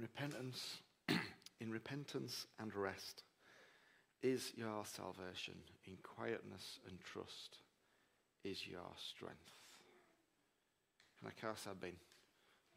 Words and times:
repentance, 0.00 0.78
in 1.60 1.70
repentance 1.70 2.46
and 2.58 2.74
rest 2.74 3.22
is 4.22 4.52
your 4.56 4.84
salvation. 4.84 5.54
In 5.86 5.96
quietness 6.02 6.78
and 6.88 7.00
trust 7.00 7.58
is 8.44 8.66
your 8.66 8.92
strength. 8.96 9.38
And 11.22 11.30
of 11.30 11.40
course, 11.40 11.66
I've 11.68 11.80
been 11.80 11.98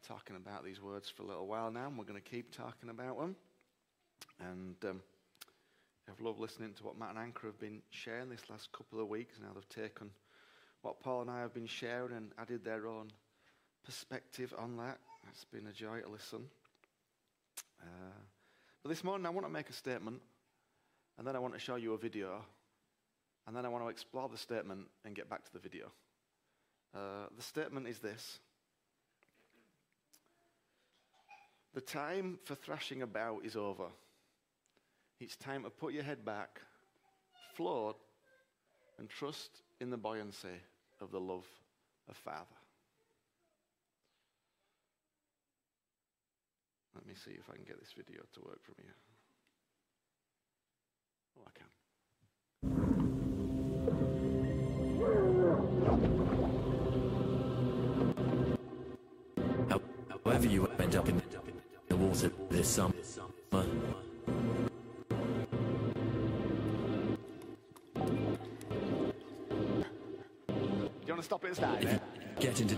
talking 0.08 0.36
about 0.36 0.64
these 0.66 0.82
words 0.82 1.10
for 1.10 1.24
a 1.24 1.26
little 1.26 1.48
while 1.48 1.72
now, 1.72 1.88
and 1.88 1.98
we're 1.98 2.06
going 2.06 2.22
to 2.22 2.30
keep 2.30 2.56
talking 2.56 2.90
about 2.90 3.20
them. 3.20 3.36
And 4.40 4.76
um, 4.84 5.02
I've 6.10 6.20
loved 6.22 6.40
listening 6.40 6.74
to 6.74 6.84
what 6.84 6.98
Matt 6.98 7.12
and 7.12 7.20
Anchor 7.20 7.48
have 7.48 7.60
been 7.60 7.82
sharing 7.90 8.30
this 8.30 8.50
last 8.50 8.72
couple 8.72 9.00
of 9.00 9.08
weeks. 9.08 9.36
Now 9.42 9.50
they've 9.54 9.70
taken 9.70 10.10
what 10.82 11.00
Paul 11.00 11.22
and 11.22 11.32
I 11.32 11.40
have 11.40 11.54
been 11.54 11.68
sharing 11.68 12.16
and 12.16 12.32
added 12.38 12.66
their 12.66 12.88
own 12.88 13.12
perspective 13.86 14.54
on 14.58 14.78
that. 14.78 14.98
It's 15.30 15.46
been 15.46 15.68
a 15.68 15.72
joy 15.72 16.02
to 16.02 16.10
listen. 16.10 16.46
Uh, 17.84 18.20
but 18.82 18.90
this 18.90 19.04
morning, 19.04 19.26
I 19.26 19.30
want 19.30 19.46
to 19.46 19.52
make 19.52 19.70
a 19.70 19.74
statement, 19.74 20.22
and 21.18 21.28
then 21.28 21.36
I 21.36 21.40
want 21.40 21.54
to 21.54 21.60
show 21.60 21.76
you 21.76 21.94
a 21.94 21.98
video, 21.98 22.44
and 23.46 23.56
then 23.56 23.66
I 23.66 23.70
want 23.70 23.84
to 23.84 23.90
explore 23.90 24.30
the 24.30 24.38
statement 24.38 24.88
and 25.06 25.16
get 25.16 25.30
back 25.30 25.44
to 25.46 25.54
the 25.54 25.60
video. 25.60 25.92
Uh, 26.96 27.28
the 27.36 27.44
statement 27.44 27.88
is 27.88 28.00
this 28.00 28.40
The 31.74 31.82
time 31.82 32.38
for 32.44 32.54
thrashing 32.54 33.02
about 33.02 33.44
is 33.44 33.56
over. 33.56 33.88
It's 35.20 35.36
time 35.36 35.64
to 35.64 35.70
put 35.70 35.94
your 35.94 36.04
head 36.04 36.24
back, 36.24 36.62
float, 37.56 37.98
and 39.00 39.10
trust 39.10 39.62
in 39.80 39.90
the 39.90 39.98
buoyancy 39.98 40.62
of 41.02 41.12
the 41.12 41.20
love 41.20 41.48
of 42.10 42.16
Father. 42.18 42.63
Let 47.06 47.10
me 47.10 47.16
see 47.16 47.32
if 47.32 47.50
I 47.50 47.56
can 47.56 47.66
get 47.66 47.78
this 47.82 47.92
video 47.98 48.22
to 48.34 48.40
work 48.46 48.64
from 48.64 48.76
here. 48.82 48.96
Oh, 51.38 51.44
I 51.46 51.52
can. 51.52 51.68
However, 60.24 60.48
you 60.48 60.66
end 60.80 60.96
up 60.96 61.10
in 61.10 61.22
the 61.90 61.96
water 61.98 62.32
this 62.50 62.70
summer. 62.70 62.94
Do 63.52 63.66
you 71.06 71.10
want 71.10 71.20
to 71.20 71.24
stop 71.24 71.44
it 71.44 71.48
and 71.48 71.56
start? 71.58 71.82
Get 72.40 72.62
into 72.62 72.78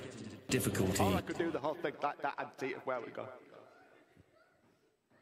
difficulty. 0.50 1.04
Or 1.04 1.14
I 1.14 1.22
could 1.22 1.38
do 1.38 1.52
the 1.52 1.60
whole 1.60 1.76
thing 1.76 1.94
like 2.02 2.20
that 2.24 2.34
and 2.40 2.48
see 2.60 2.74
where 2.86 3.00
we 3.00 3.12
go. 3.12 3.28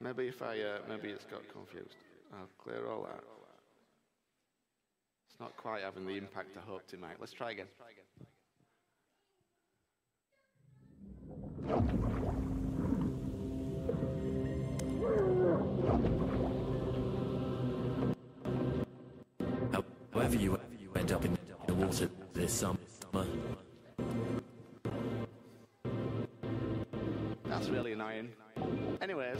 Maybe 0.04 0.28
if 0.28 0.42
I, 0.42 0.60
uh, 0.60 0.80
maybe 0.90 1.10
it's 1.10 1.24
got 1.24 1.42
confused. 1.54 1.96
I'll 2.34 2.50
clear 2.62 2.88
all 2.88 3.04
that. 3.04 3.24
It's 5.30 5.40
not 5.40 5.56
quite 5.56 5.82
having 5.82 6.06
the 6.06 6.18
impact 6.18 6.58
I 6.58 6.70
hoped 6.70 6.94
it 6.94 7.00
might. 7.00 7.20
Let's 7.22 7.32
try 7.32 7.52
again. 7.52 7.68
However 20.14 20.36
you 20.36 20.60
end 20.96 21.12
up 21.14 21.24
in 21.24 21.38
the 21.66 21.74
water 21.74 22.10
this 22.34 22.52
summer. 22.54 22.78
That's 27.46 27.70
really 27.70 27.94
annoying. 27.94 28.30
Anyways. 29.02 29.40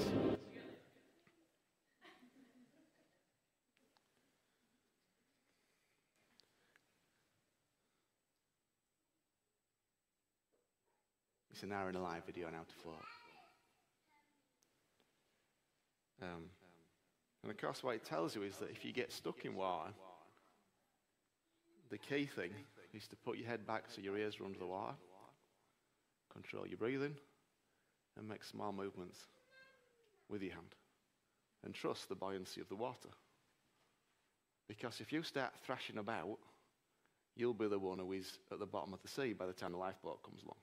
An 11.64 11.70
RNLI 11.70 12.26
video 12.26 12.48
on 12.48 12.54
how 12.54 12.64
to 12.64 12.76
float. 12.84 12.98
Um, 16.22 16.44
and 17.42 17.50
of 17.50 17.58
course, 17.58 17.82
what 17.82 17.96
it 17.96 18.04
tells 18.04 18.36
you 18.36 18.44
is 18.44 18.58
that 18.58 18.70
if 18.70 18.84
you 18.84 18.92
get 18.92 19.14
stuck 19.14 19.46
in 19.46 19.56
water, 19.56 19.92
the 21.90 21.98
key 21.98 22.26
thing 22.26 22.52
is 22.94 23.08
to 23.08 23.16
put 23.16 23.38
your 23.38 23.48
head 23.48 23.66
back 23.66 23.86
so 23.88 24.02
your 24.02 24.18
ears 24.18 24.42
are 24.42 24.46
under 24.46 24.60
the 24.60 24.66
water, 24.66 24.94
control 26.34 26.68
your 26.68 26.78
breathing, 26.78 27.16
and 28.18 28.28
make 28.28 28.44
small 28.44 28.74
movements 28.74 29.20
with 30.28 30.42
your 30.42 30.54
hand. 30.54 30.76
And 31.64 31.74
trust 31.74 32.10
the 32.10 32.16
buoyancy 32.16 32.60
of 32.60 32.68
the 32.68 32.76
water. 32.76 33.10
Because 34.68 35.00
if 35.00 35.14
you 35.14 35.24
start 35.24 35.54
thrashing 35.66 35.98
about, 35.98 36.40
you'll 37.38 37.54
be 37.54 37.70
the 37.70 37.80
one 37.80 38.00
who 38.00 38.12
is 38.12 38.40
at 38.52 38.60
the 38.60 38.66
bottom 38.66 38.94
of 38.94 39.02
the 39.02 39.08
sea 39.08 39.32
by 39.32 39.46
the 39.46 39.54
time 39.54 39.72
the 39.72 39.78
lifeboat 39.78 40.24
comes 40.24 40.44
along. 40.44 40.58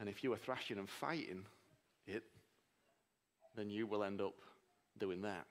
And 0.00 0.08
if 0.08 0.24
you 0.24 0.32
are 0.32 0.38
thrashing 0.38 0.78
and 0.78 0.88
fighting 0.88 1.44
it, 2.06 2.24
then 3.54 3.68
you 3.68 3.86
will 3.86 4.02
end 4.02 4.22
up 4.22 4.34
doing 4.98 5.20
that. 5.22 5.46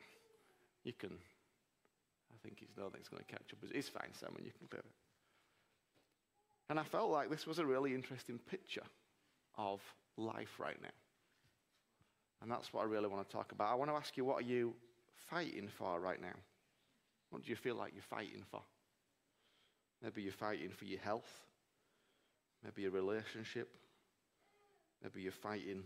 You 0.83 0.93
can, 0.93 1.11
I 1.11 2.35
think 2.41 2.57
he's 2.59 2.69
no 2.75 2.89
thing's 2.89 3.07
going 3.07 3.23
to 3.23 3.31
catch 3.31 3.53
up. 3.53 3.59
It's 3.71 3.89
fine, 3.89 4.09
Simon, 4.19 4.43
you 4.43 4.51
can 4.57 4.67
clear 4.67 4.79
it. 4.79 4.91
And 6.69 6.79
I 6.79 6.83
felt 6.83 7.11
like 7.11 7.29
this 7.29 7.45
was 7.45 7.59
a 7.59 7.65
really 7.65 7.93
interesting 7.93 8.39
picture 8.49 8.83
of 9.55 9.81
life 10.17 10.59
right 10.59 10.81
now. 10.81 10.89
And 12.41 12.49
that's 12.49 12.73
what 12.73 12.81
I 12.81 12.85
really 12.85 13.07
want 13.07 13.27
to 13.27 13.35
talk 13.35 13.51
about. 13.51 13.71
I 13.71 13.75
want 13.75 13.91
to 13.91 13.95
ask 13.95 14.15
you, 14.17 14.25
what 14.25 14.39
are 14.39 14.47
you 14.47 14.73
fighting 15.29 15.67
for 15.77 15.99
right 15.99 16.21
now? 16.21 16.35
What 17.29 17.43
do 17.43 17.49
you 17.49 17.55
feel 17.55 17.75
like 17.75 17.93
you're 17.93 18.03
fighting 18.03 18.43
for? 18.49 18.61
Maybe 20.01 20.21
you're 20.21 20.31
fighting 20.31 20.69
for 20.69 20.85
your 20.85 20.99
health, 21.01 21.29
maybe 22.63 22.85
a 22.85 22.89
relationship, 22.89 23.69
maybe 25.03 25.21
you're 25.21 25.31
fighting 25.31 25.83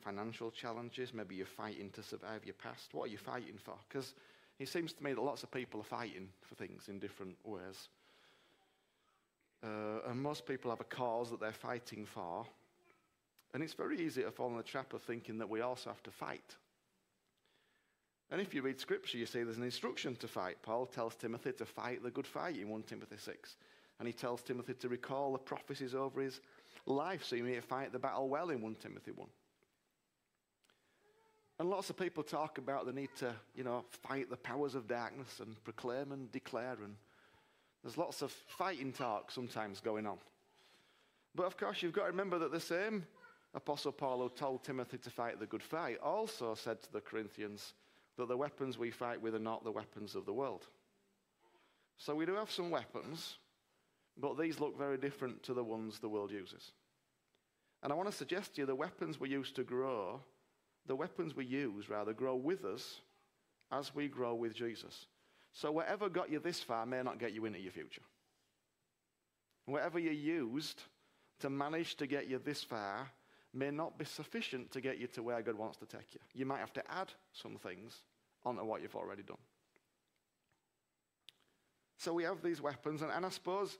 financial 0.00 0.50
challenges, 0.50 1.12
maybe 1.12 1.34
you're 1.34 1.46
fighting 1.46 1.90
to 1.90 2.02
survive 2.02 2.44
your 2.44 2.54
past. 2.54 2.92
What 2.92 3.08
are 3.08 3.12
you 3.12 3.18
fighting 3.18 3.58
for? 3.58 3.74
Because 3.88 4.14
it 4.58 4.68
seems 4.68 4.92
to 4.92 5.04
me 5.04 5.12
that 5.12 5.22
lots 5.22 5.42
of 5.42 5.50
people 5.50 5.80
are 5.80 5.84
fighting 5.84 6.28
for 6.42 6.54
things 6.54 6.88
in 6.88 6.98
different 6.98 7.36
ways. 7.44 7.88
Uh, 9.64 10.10
and 10.10 10.20
most 10.20 10.46
people 10.46 10.70
have 10.70 10.80
a 10.80 10.84
cause 10.84 11.30
that 11.30 11.40
they're 11.40 11.52
fighting 11.52 12.06
for, 12.06 12.46
and 13.54 13.62
it's 13.62 13.72
very 13.72 13.98
easy 13.98 14.22
to 14.22 14.30
fall 14.30 14.50
in 14.50 14.56
the 14.56 14.62
trap 14.62 14.92
of 14.92 15.02
thinking 15.02 15.38
that 15.38 15.48
we 15.48 15.60
also 15.60 15.90
have 15.90 16.02
to 16.02 16.10
fight. 16.10 16.54
And 18.30 18.40
if 18.40 18.54
you 18.54 18.62
read 18.62 18.80
scripture, 18.80 19.18
you 19.18 19.26
see 19.26 19.42
there's 19.42 19.56
an 19.56 19.62
instruction 19.62 20.16
to 20.16 20.28
fight. 20.28 20.56
Paul 20.62 20.86
tells 20.86 21.14
Timothy 21.14 21.52
to 21.52 21.64
fight 21.64 22.02
the 22.02 22.10
good 22.10 22.26
fight 22.26 22.56
in 22.56 22.68
1 22.68 22.82
Timothy 22.82 23.16
6. 23.18 23.56
And 23.98 24.06
he 24.06 24.12
tells 24.12 24.42
Timothy 24.42 24.74
to 24.74 24.88
recall 24.88 25.32
the 25.32 25.38
prophecies 25.38 25.94
over 25.94 26.20
his 26.20 26.40
life 26.86 27.24
so 27.24 27.36
he 27.36 27.42
may 27.42 27.60
fight 27.60 27.92
the 27.92 27.98
battle 27.98 28.28
well 28.28 28.50
in 28.50 28.60
1 28.60 28.76
Timothy 28.76 29.10
1. 29.12 29.28
And 31.58 31.70
lots 31.70 31.88
of 31.88 31.96
people 31.96 32.22
talk 32.22 32.58
about 32.58 32.86
the 32.86 32.92
need 32.92 33.08
to, 33.18 33.34
you 33.54 33.64
know, 33.64 33.84
fight 34.02 34.28
the 34.28 34.36
powers 34.36 34.74
of 34.74 34.86
darkness 34.86 35.40
and 35.40 35.62
proclaim 35.64 36.12
and 36.12 36.30
declare. 36.30 36.76
And 36.84 36.96
there's 37.82 37.96
lots 37.96 38.20
of 38.20 38.30
fighting 38.30 38.92
talk 38.92 39.30
sometimes 39.30 39.80
going 39.80 40.06
on. 40.06 40.18
But 41.34 41.46
of 41.46 41.56
course, 41.56 41.82
you've 41.82 41.92
got 41.92 42.02
to 42.02 42.10
remember 42.10 42.38
that 42.38 42.52
the 42.52 42.60
same 42.60 43.06
Apostle 43.54 43.92
Paul, 43.92 44.18
who 44.18 44.28
told 44.28 44.62
Timothy 44.62 44.98
to 44.98 45.10
fight 45.10 45.40
the 45.40 45.46
good 45.46 45.62
fight, 45.62 45.98
also 46.02 46.54
said 46.54 46.82
to 46.82 46.92
the 46.92 47.00
Corinthians 47.00 47.72
that 48.18 48.28
the 48.28 48.36
weapons 48.36 48.76
we 48.76 48.90
fight 48.90 49.20
with 49.20 49.34
are 49.34 49.38
not 49.38 49.64
the 49.64 49.72
weapons 49.72 50.14
of 50.14 50.26
the 50.26 50.32
world. 50.32 50.66
So 51.96 52.14
we 52.14 52.26
do 52.26 52.34
have 52.34 52.50
some 52.50 52.70
weapons, 52.70 53.36
but 54.18 54.38
these 54.38 54.60
look 54.60 54.76
very 54.78 54.96
different 54.96 55.42
to 55.44 55.54
the 55.54 55.64
ones 55.64 55.98
the 55.98 56.08
world 56.08 56.30
uses. 56.30 56.72
And 57.82 57.92
I 57.92 57.96
want 57.96 58.10
to 58.10 58.16
suggest 58.16 58.54
to 58.54 58.62
you 58.62 58.66
the 58.66 58.74
weapons 58.74 59.20
we 59.20 59.28
use 59.28 59.52
to 59.52 59.62
grow, 59.62 60.20
the 60.86 60.96
weapons 60.96 61.36
we 61.36 61.44
use, 61.44 61.88
rather, 61.88 62.12
grow 62.12 62.36
with 62.36 62.64
us 62.64 63.00
as 63.70 63.94
we 63.94 64.08
grow 64.08 64.34
with 64.34 64.54
Jesus. 64.54 65.06
So 65.52 65.72
whatever 65.72 66.08
got 66.08 66.30
you 66.30 66.38
this 66.38 66.60
far 66.60 66.86
may 66.86 67.02
not 67.02 67.18
get 67.18 67.32
you 67.32 67.44
into 67.44 67.60
your 67.60 67.72
future. 67.72 68.02
Whatever 69.66 69.98
you 69.98 70.10
used 70.10 70.82
to 71.40 71.50
manage 71.50 71.96
to 71.96 72.06
get 72.06 72.28
you 72.28 72.38
this 72.38 72.62
far 72.62 73.10
may 73.52 73.70
not 73.70 73.98
be 73.98 74.04
sufficient 74.04 74.70
to 74.72 74.80
get 74.80 74.98
you 74.98 75.06
to 75.08 75.22
where 75.22 75.42
God 75.42 75.56
wants 75.56 75.78
to 75.78 75.86
take 75.86 76.14
you. 76.14 76.20
You 76.34 76.46
might 76.46 76.58
have 76.58 76.72
to 76.74 76.90
add 76.90 77.12
some 77.32 77.56
things 77.56 78.02
onto 78.44 78.64
what 78.64 78.82
you've 78.82 78.94
already 78.94 79.22
done. 79.22 79.38
So 81.98 82.12
we 82.12 82.24
have 82.24 82.42
these 82.42 82.60
weapons, 82.60 83.02
and, 83.02 83.10
and 83.10 83.24
I 83.24 83.30
suppose, 83.30 83.78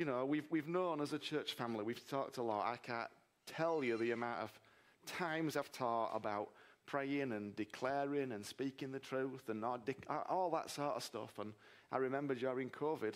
you 0.00 0.06
know, 0.06 0.24
we've, 0.24 0.46
we've 0.48 0.66
known 0.66 1.02
as 1.02 1.12
a 1.12 1.18
church 1.18 1.52
family, 1.52 1.84
we've 1.84 2.08
talked 2.08 2.38
a 2.38 2.42
lot. 2.42 2.64
I 2.64 2.76
can't 2.76 3.10
tell 3.46 3.84
you 3.84 3.98
the 3.98 4.12
amount 4.12 4.40
of 4.40 4.60
times 5.04 5.58
I've 5.58 5.70
taught 5.72 6.12
about 6.14 6.48
praying 6.86 7.32
and 7.32 7.54
declaring 7.54 8.32
and 8.32 8.44
speaking 8.44 8.92
the 8.92 8.98
truth 8.98 9.50
and 9.50 9.62
all 9.62 10.50
that 10.52 10.70
sort 10.70 10.96
of 10.96 11.02
stuff. 11.02 11.38
And 11.38 11.52
I 11.92 11.98
remember 11.98 12.34
during 12.34 12.70
COVID, 12.70 13.12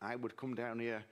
I 0.00 0.14
would 0.14 0.36
come 0.36 0.54
down 0.54 0.78
here 0.78 1.02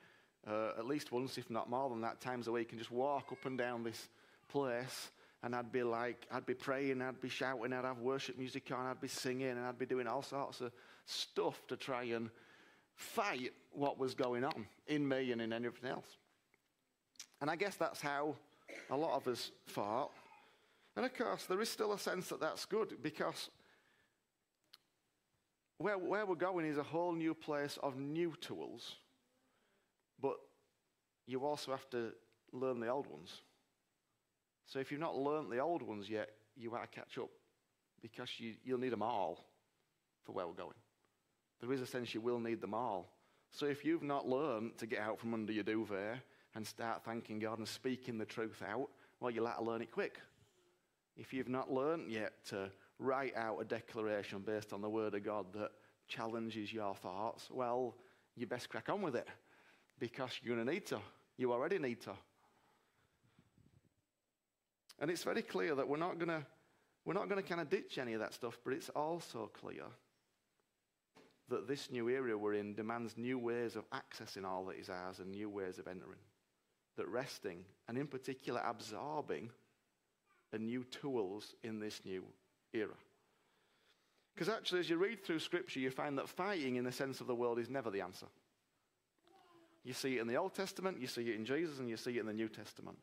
uh, 0.46 0.78
at 0.78 0.86
least 0.86 1.10
once, 1.10 1.38
if 1.38 1.50
not 1.50 1.68
more 1.68 1.90
than 1.90 2.02
that, 2.02 2.20
times 2.20 2.46
a 2.46 2.52
week, 2.52 2.70
and 2.70 2.78
just 2.78 2.92
walk 2.92 3.32
up 3.32 3.44
and 3.44 3.58
down 3.58 3.82
this 3.82 4.06
place 4.48 5.10
and 5.42 5.56
I'd 5.56 5.72
be 5.72 5.82
like, 5.82 6.24
I'd 6.30 6.46
be 6.46 6.54
praying, 6.54 7.02
I'd 7.02 7.20
be 7.20 7.28
shouting, 7.28 7.72
I'd 7.72 7.84
have 7.84 7.98
worship 7.98 8.38
music 8.38 8.70
on, 8.70 8.86
I'd 8.86 9.00
be 9.00 9.08
singing, 9.08 9.48
and 9.48 9.66
I'd 9.66 9.76
be 9.76 9.86
doing 9.86 10.06
all 10.06 10.22
sorts 10.22 10.60
of 10.60 10.70
stuff 11.04 11.60
to 11.66 11.76
try 11.76 12.04
and 12.04 12.30
fight 12.94 13.52
what 13.72 13.98
was 13.98 14.14
going 14.14 14.44
on 14.44 14.66
in 14.86 15.06
me 15.06 15.32
and 15.32 15.40
in 15.40 15.52
everything 15.52 15.90
else. 15.90 16.16
And 17.40 17.50
I 17.50 17.56
guess 17.56 17.76
that's 17.76 18.00
how 18.00 18.36
a 18.90 18.96
lot 18.96 19.16
of 19.16 19.26
us 19.26 19.50
fought. 19.66 20.10
And 20.96 21.04
of 21.04 21.14
course, 21.14 21.44
there 21.46 21.60
is 21.60 21.68
still 21.68 21.92
a 21.92 21.98
sense 21.98 22.28
that 22.28 22.40
that's 22.40 22.64
good 22.66 23.02
because 23.02 23.50
where, 25.78 25.98
where 25.98 26.26
we're 26.26 26.34
going 26.34 26.66
is 26.66 26.78
a 26.78 26.82
whole 26.82 27.12
new 27.12 27.34
place 27.34 27.78
of 27.82 27.98
new 27.98 28.34
tools. 28.40 28.96
But 30.20 30.36
you 31.26 31.44
also 31.44 31.72
have 31.72 31.88
to 31.90 32.12
learn 32.52 32.78
the 32.78 32.88
old 32.88 33.08
ones. 33.08 33.40
So 34.66 34.78
if 34.78 34.90
you've 34.90 35.00
not 35.00 35.16
learned 35.16 35.50
the 35.50 35.58
old 35.58 35.82
ones 35.82 36.08
yet, 36.08 36.30
you 36.56 36.70
to 36.70 36.86
catch 36.92 37.18
up 37.18 37.30
because 38.00 38.28
you, 38.38 38.54
you'll 38.64 38.78
need 38.78 38.92
them 38.92 39.02
all 39.02 39.44
for 40.24 40.32
where 40.32 40.46
we're 40.46 40.52
going. 40.52 40.74
There 41.62 41.72
is 41.72 41.80
a 41.80 41.86
sense 41.86 42.12
you 42.12 42.20
will 42.20 42.40
need 42.40 42.60
them 42.60 42.74
all. 42.74 43.08
So 43.52 43.66
if 43.66 43.84
you've 43.84 44.02
not 44.02 44.28
learned 44.28 44.76
to 44.78 44.86
get 44.86 44.98
out 44.98 45.20
from 45.20 45.32
under 45.32 45.52
your 45.52 45.62
duvet 45.62 46.18
and 46.56 46.66
start 46.66 47.04
thanking 47.04 47.38
God 47.38 47.58
and 47.58 47.68
speaking 47.68 48.18
the 48.18 48.24
truth 48.24 48.62
out, 48.68 48.88
well, 49.20 49.30
you'll 49.30 49.46
have 49.46 49.58
to 49.58 49.64
learn 49.64 49.80
it 49.80 49.92
quick. 49.92 50.18
If 51.16 51.32
you've 51.32 51.48
not 51.48 51.72
learned 51.72 52.10
yet 52.10 52.32
to 52.46 52.70
write 52.98 53.36
out 53.36 53.58
a 53.60 53.64
declaration 53.64 54.40
based 54.40 54.72
on 54.72 54.80
the 54.80 54.90
Word 54.90 55.14
of 55.14 55.22
God 55.24 55.46
that 55.52 55.70
challenges 56.08 56.72
your 56.72 56.96
thoughts, 56.96 57.48
well, 57.50 57.94
you 58.34 58.46
best 58.46 58.68
crack 58.68 58.88
on 58.88 59.00
with 59.00 59.14
it 59.14 59.28
because 60.00 60.40
you're 60.42 60.56
going 60.56 60.66
to 60.66 60.72
need 60.72 60.86
to. 60.86 60.98
You 61.36 61.52
already 61.52 61.78
need 61.78 62.00
to. 62.02 62.12
And 64.98 65.10
it's 65.10 65.22
very 65.22 65.42
clear 65.42 65.76
that 65.76 65.86
we're 65.86 65.96
not 65.96 66.18
going 66.18 66.28
to 66.28 66.44
we're 67.04 67.14
not 67.14 67.28
going 67.28 67.42
to 67.42 67.48
kind 67.48 67.60
of 67.60 67.68
ditch 67.68 67.98
any 67.98 68.12
of 68.12 68.20
that 68.20 68.32
stuff, 68.32 68.58
but 68.64 68.72
it's 68.72 68.88
also 68.90 69.50
clear 69.60 69.82
that 71.52 71.68
this 71.68 71.90
new 71.90 72.08
area 72.08 72.36
we're 72.36 72.54
in 72.54 72.74
demands 72.74 73.16
new 73.16 73.38
ways 73.38 73.76
of 73.76 73.84
accessing 73.90 74.44
all 74.44 74.64
that 74.66 74.78
is 74.78 74.88
ours 74.88 75.20
and 75.20 75.30
new 75.30 75.48
ways 75.48 75.78
of 75.78 75.86
entering. 75.86 76.18
That 76.96 77.08
resting, 77.08 77.64
and 77.88 77.96
in 77.96 78.06
particular 78.06 78.60
absorbing, 78.64 79.50
are 80.52 80.58
new 80.58 80.84
tools 80.84 81.54
in 81.62 81.78
this 81.78 82.00
new 82.04 82.24
era. 82.72 82.94
Because 84.34 84.48
actually, 84.48 84.80
as 84.80 84.90
you 84.90 84.96
read 84.96 85.24
through 85.24 85.38
Scripture, 85.38 85.80
you 85.80 85.90
find 85.90 86.18
that 86.18 86.28
fighting 86.28 86.76
in 86.76 86.84
the 86.84 86.92
sense 86.92 87.20
of 87.20 87.26
the 87.26 87.34
world 87.34 87.58
is 87.58 87.70
never 87.70 87.90
the 87.90 88.00
answer. 88.00 88.26
You 89.84 89.92
see 89.92 90.16
it 90.16 90.20
in 90.20 90.26
the 90.26 90.36
Old 90.36 90.54
Testament, 90.54 91.00
you 91.00 91.06
see 91.06 91.22
it 91.22 91.36
in 91.36 91.44
Jesus, 91.44 91.78
and 91.78 91.88
you 91.88 91.96
see 91.96 92.16
it 92.16 92.20
in 92.20 92.26
the 92.26 92.32
New 92.32 92.48
Testament. 92.48 92.98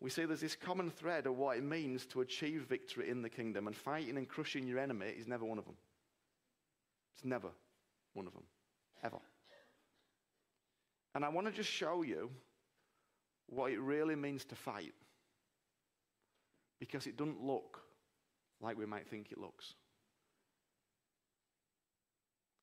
We 0.00 0.10
see 0.10 0.24
there's 0.24 0.40
this 0.40 0.56
common 0.56 0.90
thread 0.90 1.26
of 1.26 1.36
what 1.36 1.56
it 1.56 1.64
means 1.64 2.04
to 2.06 2.20
achieve 2.20 2.66
victory 2.68 3.08
in 3.08 3.22
the 3.22 3.30
kingdom, 3.30 3.66
and 3.66 3.76
fighting 3.76 4.16
and 4.16 4.28
crushing 4.28 4.66
your 4.66 4.78
enemy 4.78 5.06
is 5.06 5.26
never 5.26 5.44
one 5.44 5.58
of 5.58 5.64
them. 5.64 5.76
It's 7.14 7.24
never 7.24 7.48
one 8.14 8.26
of 8.26 8.32
them, 8.32 8.44
ever. 9.02 9.18
And 11.14 11.24
I 11.24 11.28
want 11.28 11.46
to 11.46 11.52
just 11.52 11.70
show 11.70 12.02
you 12.02 12.30
what 13.46 13.70
it 13.70 13.80
really 13.80 14.16
means 14.16 14.44
to 14.46 14.54
fight 14.54 14.94
because 16.80 17.06
it 17.06 17.16
doesn't 17.16 17.42
look 17.42 17.80
like 18.60 18.78
we 18.78 18.86
might 18.86 19.08
think 19.08 19.30
it 19.30 19.38
looks. 19.38 19.74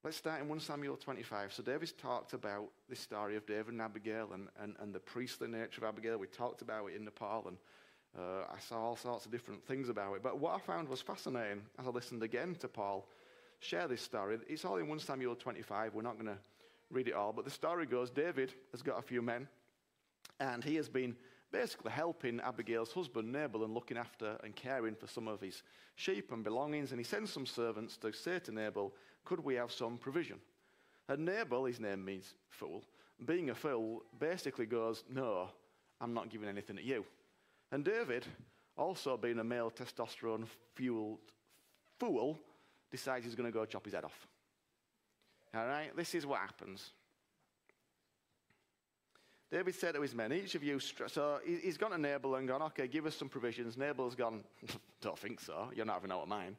Let's 0.03 0.17
start 0.17 0.41
in 0.41 0.47
1 0.47 0.59
Samuel 0.59 0.97
25. 0.97 1.53
So, 1.53 1.61
David's 1.61 1.91
talked 1.91 2.33
about 2.33 2.69
this 2.89 2.99
story 2.99 3.35
of 3.35 3.45
David 3.45 3.73
and 3.73 3.81
Abigail 3.81 4.31
and, 4.33 4.47
and, 4.59 4.75
and 4.79 4.95
the 4.95 4.99
priestly 4.99 5.47
nature 5.47 5.81
of 5.81 5.83
Abigail. 5.83 6.17
We 6.17 6.25
talked 6.25 6.63
about 6.63 6.87
it 6.87 6.95
in 6.95 7.05
Nepal, 7.05 7.47
and 7.47 7.57
uh, 8.17 8.45
I 8.51 8.59
saw 8.59 8.79
all 8.79 8.95
sorts 8.95 9.27
of 9.27 9.31
different 9.31 9.63
things 9.63 9.89
about 9.89 10.15
it. 10.15 10.23
But 10.23 10.39
what 10.39 10.55
I 10.55 10.59
found 10.59 10.89
was 10.89 11.01
fascinating 11.01 11.61
as 11.77 11.85
I 11.85 11.91
listened 11.91 12.23
again 12.23 12.55
to 12.61 12.67
Paul 12.67 13.07
share 13.61 13.87
this 13.87 14.01
story. 14.01 14.37
It's 14.49 14.65
all 14.65 14.77
in 14.77 14.87
1 14.87 14.99
Samuel 14.99 15.35
25. 15.35 15.93
We're 15.93 16.01
not 16.01 16.15
going 16.15 16.25
to 16.25 16.37
read 16.89 17.07
it 17.07 17.13
all. 17.13 17.31
But 17.31 17.45
the 17.45 17.51
story 17.51 17.85
goes 17.85 18.09
David 18.09 18.53
has 18.71 18.81
got 18.81 18.99
a 18.99 19.01
few 19.01 19.21
men, 19.21 19.47
and 20.39 20.63
he 20.63 20.75
has 20.75 20.89
been 20.89 21.15
basically 21.51 21.91
helping 21.91 22.39
Abigail's 22.41 22.91
husband, 22.91 23.31
Nabal, 23.31 23.63
and 23.63 23.73
looking 23.73 23.97
after 23.97 24.37
and 24.43 24.55
caring 24.55 24.95
for 24.95 25.07
some 25.07 25.27
of 25.27 25.39
his 25.39 25.63
sheep 25.95 26.31
and 26.31 26.43
belongings. 26.43 26.91
And 26.91 26.99
he 26.99 27.03
sends 27.03 27.31
some 27.31 27.45
servants 27.45 27.97
to 27.97 28.11
say 28.11 28.39
to 28.39 28.51
Nabal, 28.51 28.93
Could 29.23 29.39
we 29.43 29.55
have 29.55 29.71
some 29.71 29.97
provision? 29.97 30.39
And 31.07 31.25
Nabal, 31.25 31.65
his 31.65 31.79
name 31.79 32.03
means 32.03 32.33
fool, 32.49 32.83
being 33.25 33.49
a 33.49 33.55
fool, 33.55 34.03
basically 34.19 34.65
goes, 34.65 35.03
No, 35.09 35.49
I'm 35.99 36.13
not 36.13 36.29
giving 36.29 36.49
anything 36.49 36.77
to 36.77 36.83
you. 36.83 37.05
And 37.71 37.85
David, 37.85 38.25
also 38.75 39.17
being 39.17 39.39
a 39.39 39.43
male 39.43 39.71
testosterone 39.71 40.45
fueled 40.75 41.19
fool, 41.99 42.39
decides 42.91 43.25
he's 43.25 43.35
going 43.35 43.51
to 43.51 43.57
go 43.57 43.65
chop 43.65 43.85
his 43.85 43.93
head 43.93 44.03
off. 44.03 44.27
All 45.55 45.65
right, 45.65 45.95
this 45.95 46.15
is 46.15 46.25
what 46.25 46.39
happens. 46.39 46.91
David 49.51 49.75
said 49.75 49.95
to 49.95 50.01
his 50.01 50.15
men, 50.15 50.31
each 50.31 50.55
of 50.55 50.63
you, 50.63 50.79
so 50.79 51.39
he's 51.45 51.77
gone 51.77 51.91
to 51.91 51.97
Nabal 51.97 52.35
and 52.35 52.47
gone, 52.47 52.61
okay, 52.61 52.87
give 52.87 53.05
us 53.05 53.15
some 53.15 53.27
provisions. 53.27 53.77
Nabal's 53.77 54.15
gone, 54.15 54.43
don't 55.01 55.19
think 55.19 55.41
so, 55.41 55.69
you're 55.75 55.85
not 55.85 55.95
having 55.95 56.11
out 56.11 56.21
of 56.21 56.29
mine. 56.29 56.55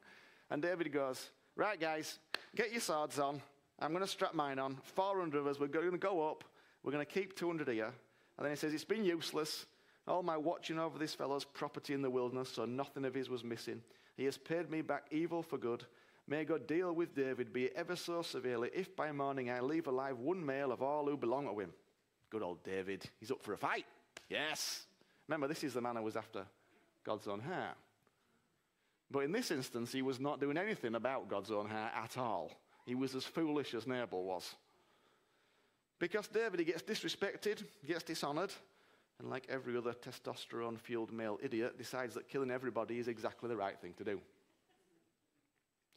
And 0.51 0.61
David 0.61 0.93
goes, 0.93 1.31
right, 1.55 1.79
guys, 1.79 2.19
get 2.55 2.71
your 2.71 2.81
swords 2.81 3.17
on. 3.17 3.41
I'm 3.79 3.91
going 3.91 4.03
to 4.03 4.09
strap 4.09 4.35
mine 4.35 4.59
on. 4.59 4.77
400 4.83 5.39
of 5.39 5.47
us, 5.47 5.59
we're 5.59 5.67
going 5.67 5.91
to 5.91 5.97
go 5.97 6.29
up. 6.29 6.43
We're 6.83 6.91
going 6.91 7.05
to 7.05 7.11
keep 7.11 7.35
200 7.35 7.67
here. 7.69 7.91
And 8.37 8.45
then 8.45 8.51
he 8.51 8.57
says, 8.57 8.73
it's 8.73 8.83
been 8.83 9.05
useless. 9.05 9.65
All 10.07 10.21
my 10.21 10.37
watching 10.37 10.77
over 10.77 10.99
this 10.99 11.15
fellow's 11.15 11.45
property 11.45 11.93
in 11.93 12.01
the 12.01 12.09
wilderness, 12.09 12.49
so 12.49 12.65
nothing 12.65 13.05
of 13.05 13.15
his 13.15 13.29
was 13.29 13.43
missing. 13.43 13.81
He 14.17 14.25
has 14.25 14.37
paid 14.37 14.69
me 14.69 14.81
back 14.81 15.05
evil 15.11 15.41
for 15.41 15.57
good. 15.57 15.85
May 16.27 16.45
God 16.45 16.67
deal 16.67 16.93
with 16.93 17.15
David, 17.15 17.51
be 17.51 17.65
it 17.65 17.73
ever 17.75 17.95
so 17.95 18.21
severely, 18.21 18.69
if 18.73 18.95
by 18.95 19.11
morning 19.11 19.49
I 19.49 19.59
leave 19.59 19.87
alive 19.87 20.19
one 20.19 20.45
male 20.45 20.71
of 20.71 20.81
all 20.81 21.05
who 21.05 21.17
belong 21.17 21.47
to 21.47 21.59
him. 21.59 21.73
Good 22.29 22.41
old 22.41 22.63
David. 22.63 23.03
He's 23.19 23.31
up 23.31 23.43
for 23.43 23.53
a 23.53 23.57
fight. 23.57 23.85
Yes. 24.29 24.83
Remember, 25.27 25.47
this 25.47 25.63
is 25.63 25.73
the 25.73 25.81
man 25.81 25.97
who 25.97 26.03
was 26.03 26.15
after 26.15 26.45
God's 27.03 27.27
own 27.27 27.41
heart. 27.41 27.75
But 29.11 29.19
in 29.19 29.31
this 29.31 29.51
instance, 29.51 29.91
he 29.91 30.01
was 30.01 30.19
not 30.19 30.39
doing 30.39 30.57
anything 30.57 30.95
about 30.95 31.29
God's 31.29 31.51
own 31.51 31.67
heart 31.67 31.91
at 31.95 32.17
all. 32.17 32.51
He 32.85 32.95
was 32.95 33.15
as 33.15 33.25
foolish 33.25 33.73
as 33.73 33.85
Nabal 33.85 34.23
was. 34.23 34.55
Because 35.99 36.27
David, 36.27 36.59
he 36.59 36.65
gets 36.65 36.81
disrespected, 36.81 37.63
gets 37.85 38.03
dishonored, 38.03 38.51
and 39.19 39.29
like 39.29 39.45
every 39.49 39.77
other 39.77 39.93
testosterone 39.93 40.79
fueled 40.79 41.13
male 41.13 41.39
idiot, 41.43 41.77
decides 41.77 42.15
that 42.15 42.27
killing 42.27 42.51
everybody 42.51 42.97
is 42.97 43.07
exactly 43.07 43.49
the 43.49 43.55
right 43.55 43.79
thing 43.79 43.93
to 43.97 44.03
do. 44.03 44.19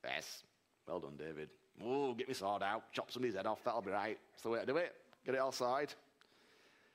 Yes, 0.06 0.44
well 0.86 1.00
done, 1.00 1.16
David. 1.18 1.50
Oh, 1.84 2.14
get 2.14 2.28
my 2.28 2.34
sword 2.34 2.62
out, 2.62 2.92
chop 2.92 3.10
somebody's 3.10 3.34
head 3.34 3.46
off, 3.46 3.62
that'll 3.64 3.82
be 3.82 3.90
right. 3.90 4.18
That's 4.32 4.42
the 4.44 4.50
way 4.50 4.60
to 4.60 4.66
do 4.66 4.76
it. 4.76 4.94
Get 5.24 5.34
it 5.34 5.38
all 5.38 5.52
side. 5.52 5.92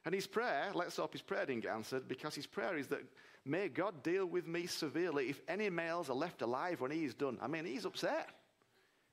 And 0.06 0.16
his 0.16 0.26
prayer, 0.26 0.72
let's 0.74 0.98
hope 0.98 1.12
his 1.12 1.22
prayer 1.22 1.46
didn't 1.46 1.64
get 1.64 1.74
answered, 1.74 2.08
because 2.08 2.34
his 2.34 2.48
prayer 2.48 2.78
is 2.78 2.88
that 2.88 3.02
may 3.46 3.68
God 3.68 4.02
deal 4.02 4.26
with 4.26 4.48
me 4.48 4.66
severely 4.66 5.30
if 5.30 5.42
any 5.48 5.70
males 5.70 6.10
are 6.10 6.16
left 6.16 6.42
alive 6.42 6.82
when 6.82 6.90
he's 6.90 7.14
done. 7.14 7.38
I 7.42 7.48
mean, 7.48 7.66
he's 7.66 7.86
upset. 7.86 8.30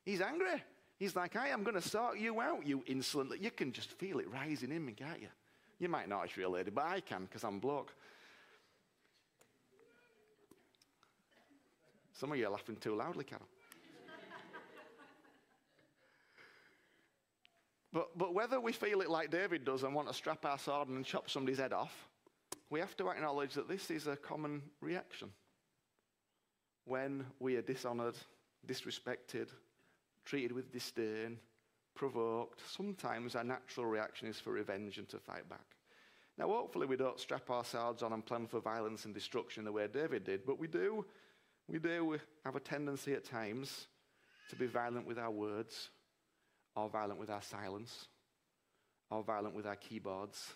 He's 0.04 0.22
angry. 0.22 0.62
He's 0.98 1.14
like, 1.14 1.36
I 1.36 1.48
am 1.48 1.62
going 1.62 1.74
to 1.74 1.86
sort 1.86 2.18
you 2.18 2.40
out, 2.40 2.66
you 2.66 2.82
insolent. 2.86 3.42
You 3.42 3.50
can 3.50 3.72
just 3.72 3.90
feel 3.92 4.18
it 4.20 4.32
rising 4.32 4.72
in 4.72 4.84
me, 4.84 4.92
can't 4.92 5.20
you? 5.20 5.28
You 5.78 5.88
might 5.88 6.08
not, 6.08 6.24
it's 6.24 6.36
real 6.36 6.50
lady, 6.50 6.70
but 6.70 6.86
I 6.86 7.00
can 7.00 7.24
because 7.24 7.44
I'm 7.44 7.58
bloke. 7.58 7.92
Some 12.14 12.32
of 12.32 12.38
you 12.38 12.46
are 12.46 12.50
laughing 12.50 12.76
too 12.76 12.96
loudly, 12.96 13.24
Carol. 13.24 13.46
But, 17.92 18.16
but 18.16 18.34
whether 18.34 18.60
we 18.60 18.72
feel 18.72 19.00
it 19.00 19.10
like 19.10 19.30
David 19.30 19.64
does 19.64 19.82
and 19.82 19.94
want 19.94 20.08
to 20.08 20.14
strap 20.14 20.44
our 20.44 20.58
sword 20.58 20.88
and 20.88 21.04
chop 21.04 21.30
somebody's 21.30 21.58
head 21.58 21.72
off, 21.72 22.08
we 22.70 22.80
have 22.80 22.96
to 22.98 23.08
acknowledge 23.08 23.54
that 23.54 23.68
this 23.68 23.90
is 23.90 24.06
a 24.06 24.16
common 24.16 24.62
reaction. 24.80 25.30
When 26.84 27.24
we 27.38 27.56
are 27.56 27.62
dishonored, 27.62 28.16
disrespected, 28.66 29.48
treated 30.24 30.52
with 30.52 30.72
disdain, 30.72 31.38
provoked, 31.94 32.60
sometimes 32.70 33.34
our 33.34 33.44
natural 33.44 33.86
reaction 33.86 34.28
is 34.28 34.38
for 34.38 34.52
revenge 34.52 34.98
and 34.98 35.08
to 35.08 35.18
fight 35.18 35.48
back. 35.48 35.64
Now, 36.36 36.48
hopefully, 36.48 36.86
we 36.86 36.96
don't 36.96 37.18
strap 37.18 37.50
our 37.50 37.64
swords 37.64 38.02
on 38.02 38.12
and 38.12 38.24
plan 38.24 38.46
for 38.46 38.60
violence 38.60 39.04
and 39.06 39.14
destruction 39.14 39.64
the 39.64 39.72
way 39.72 39.88
David 39.92 40.24
did, 40.24 40.46
but 40.46 40.58
we 40.58 40.68
do, 40.68 41.04
we 41.66 41.78
do 41.78 42.18
have 42.44 42.54
a 42.54 42.60
tendency 42.60 43.14
at 43.14 43.24
times 43.24 43.88
to 44.50 44.56
be 44.56 44.66
violent 44.66 45.06
with 45.06 45.18
our 45.18 45.30
words, 45.30 45.90
or 46.74 46.88
violent 46.88 47.18
with 47.20 47.30
our 47.30 47.42
silence, 47.42 48.06
or 49.10 49.22
violent 49.22 49.54
with 49.54 49.66
our 49.66 49.76
keyboards. 49.76 50.52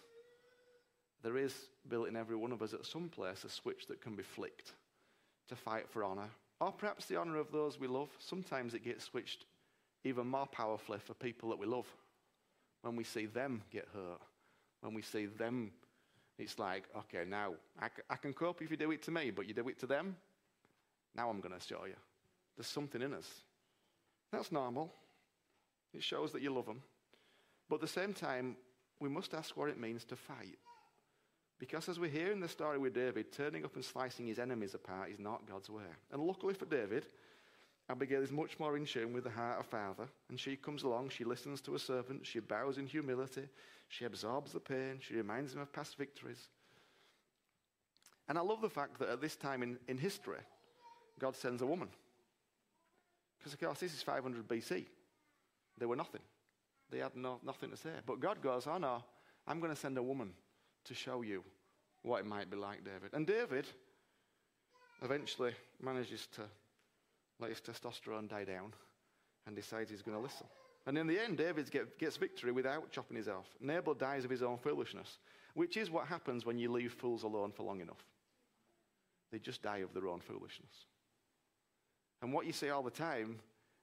There 1.23 1.37
is 1.37 1.55
built 1.89 2.09
in 2.09 2.17
every 2.17 2.37
one 2.37 2.53
of 2.53 2.63
us 2.63 2.75
at 2.75 2.85
some 2.85 3.09
place 3.09 3.45
a 3.45 3.49
switch 3.49 3.87
that 3.87 4.01
can 4.01 4.17
be 4.17 4.23
flicked 4.23 4.73
to 5.49 5.57
fight 5.57 5.89
for 5.89 6.05
honor, 6.05 6.31
or 6.61 6.73
perhaps 6.73 7.07
the 7.07 7.17
honor 7.17 7.39
of 7.39 7.53
those 7.53 7.79
we 7.79 7.87
love. 7.87 8.09
Sometimes 8.19 8.75
it 8.75 8.85
gets 8.85 9.05
switched 9.05 9.47
even 10.05 10.27
more 10.27 10.47
powerfully 10.47 10.99
for 10.99 11.15
people 11.15 11.51
that 11.51 11.59
we 11.59 11.67
love 11.67 11.87
when 12.83 12.97
we 12.97 13.05
see 13.05 13.27
them 13.27 13.63
get 13.71 13.89
hurt, 13.95 14.21
when 14.81 14.95
we 14.95 15.03
see 15.03 15.27
them 15.27 15.71
It's 16.39 16.59
like, 16.59 16.85
okay, 16.97 17.25
now 17.29 17.55
I, 17.81 17.87
c- 17.87 18.03
I 18.11 18.17
can 18.17 18.33
cope 18.33 18.63
if 18.63 18.71
you 18.71 18.77
do 18.77 18.91
it 18.91 19.03
to 19.03 19.11
me, 19.11 19.31
but 19.31 19.47
you 19.47 19.55
do 19.55 19.69
it 19.69 19.79
to 19.81 19.87
them. 19.87 20.17
Now 21.15 21.29
I'm 21.31 21.41
going 21.41 21.55
to 21.55 21.65
show 21.65 21.85
you. 21.87 21.95
There's 22.57 22.67
something 22.67 23.01
in 23.03 23.15
us. 23.15 23.29
That's 24.33 24.51
normal. 24.51 24.93
It 25.95 26.03
shows 26.03 26.33
that 26.33 26.43
you 26.43 26.53
love 26.53 26.67
them. 26.67 26.83
But 27.69 27.77
at 27.77 27.81
the 27.83 27.89
same 27.89 28.13
time, 28.13 28.57
we 29.01 29.09
must 29.09 29.35
ask 29.35 29.57
what 29.57 29.69
it 29.69 29.81
means 29.81 30.05
to 30.07 30.17
fight. 30.17 30.59
Because 31.59 31.89
as 31.89 32.01
we 32.01 32.09
hear 32.09 32.33
in 32.33 32.41
the 32.41 32.49
story 32.49 32.79
with 32.79 32.95
David, 32.95 33.33
turning 33.33 33.65
up 33.65 33.77
and 33.77 33.85
slicing 33.85 34.27
his 34.27 34.39
enemies 34.39 34.75
apart 34.75 35.11
is 35.11 35.19
not 35.19 35.47
God's 35.49 35.71
way. 35.71 35.85
And 36.11 36.23
luckily 36.23 36.55
for 36.55 36.67
David, 36.67 37.07
Abigail 37.89 38.23
is 38.23 38.33
much 38.33 38.59
more 38.59 38.77
in 38.77 38.85
tune 38.85 39.13
with 39.13 39.25
the 39.25 39.31
heart 39.31 39.61
of 39.61 39.67
Father, 39.67 40.09
and 40.29 40.41
she 40.41 40.57
comes 40.57 40.83
along, 40.83 41.11
she 41.11 41.25
listens 41.25 41.61
to 41.61 41.73
her 41.73 41.79
servant, 41.79 42.27
she 42.27 42.41
bows 42.41 42.79
in 42.79 42.87
humility, 42.87 43.49
she 43.89 44.05
absorbs 44.05 44.53
the 44.53 44.61
pain, 44.61 44.99
she 45.01 45.15
reminds 45.15 45.55
him 45.55 45.61
of 45.61 45.73
past 45.73 45.97
victories. 45.97 46.49
And 48.29 48.39
I 48.39 48.41
love 48.41 48.61
the 48.61 48.71
fact 48.71 48.99
that 48.99 49.09
at 49.09 49.21
this 49.21 49.37
time 49.37 49.63
in, 49.63 49.79
in 49.89 49.99
history, 49.99 50.39
God 51.19 51.37
sends 51.37 51.61
a 51.61 51.67
woman. 51.67 51.89
Because, 53.39 53.53
of 53.53 53.61
course, 53.61 53.81
this 53.81 53.93
is 53.93 54.03
500 54.03 54.47
BC. 54.47 54.87
They 55.79 55.87
were 55.87 55.97
nothing. 55.97 56.21
They 56.91 56.99
had 56.99 57.17
no, 57.17 57.41
nothing 57.45 57.71
to 57.71 57.77
say. 57.77 57.91
But 58.07 58.21
God 58.21 58.43
goes, 58.43 58.67
Oh 58.67 58.79
no, 58.79 59.03
I'm 59.47 59.61
going 59.61 59.73
to 59.73 59.81
send 59.81 59.97
a 59.99 60.03
woman 60.03 60.33
to 60.85 60.95
show 60.95 61.23
you 61.23 61.43
what 62.03 62.21
it 62.21 62.27
might 62.27 62.51
be 62.51 62.57
like, 62.57 62.85
David. 62.85 63.11
And 63.13 63.27
David 63.27 63.67
eventually 65.03 65.53
manages 65.81 66.29
to 66.35 66.43
let 67.41 67.51
his 67.51 67.61
testosterone 67.61 68.29
die 68.29 68.45
down 68.45 68.73
and 69.47 69.57
decides 69.57 69.91
he's 69.91 70.03
going 70.03 70.17
to 70.17 70.23
listen. 70.23 70.47
And 70.87 70.99
in 70.99 71.07
the 71.07 71.19
end, 71.19 71.39
David 71.39 71.71
get, 71.71 71.99
gets 71.99 72.17
victory 72.17 72.53
without 72.53 72.91
chopping 72.91 73.17
his 73.17 73.29
off. 73.29 73.47
Nabal 73.61 73.95
dies 73.95 74.25
of 74.25 74.31
his 74.31 74.43
own 74.43 74.59
foolishness, 74.59 75.19
which 75.55 75.77
is 75.77 75.91
what 75.91 76.07
happens 76.07 76.45
when 76.45 76.59
you 76.59 76.71
leave 76.71 76.93
fools 76.93 77.23
alone 77.23 77.53
for 77.53 77.63
long 77.63 77.81
enough. 77.81 78.05
They 79.31 79.39
just 79.39 79.63
die 79.63 79.79
of 79.79 79.95
their 79.95 80.09
own 80.09 80.21
foolishness. 80.21 80.87
And 82.21 82.33
what 82.33 82.47
you 82.47 82.53
see 82.53 82.71
all 82.71 82.83
the 82.83 82.91
time 82.91 83.39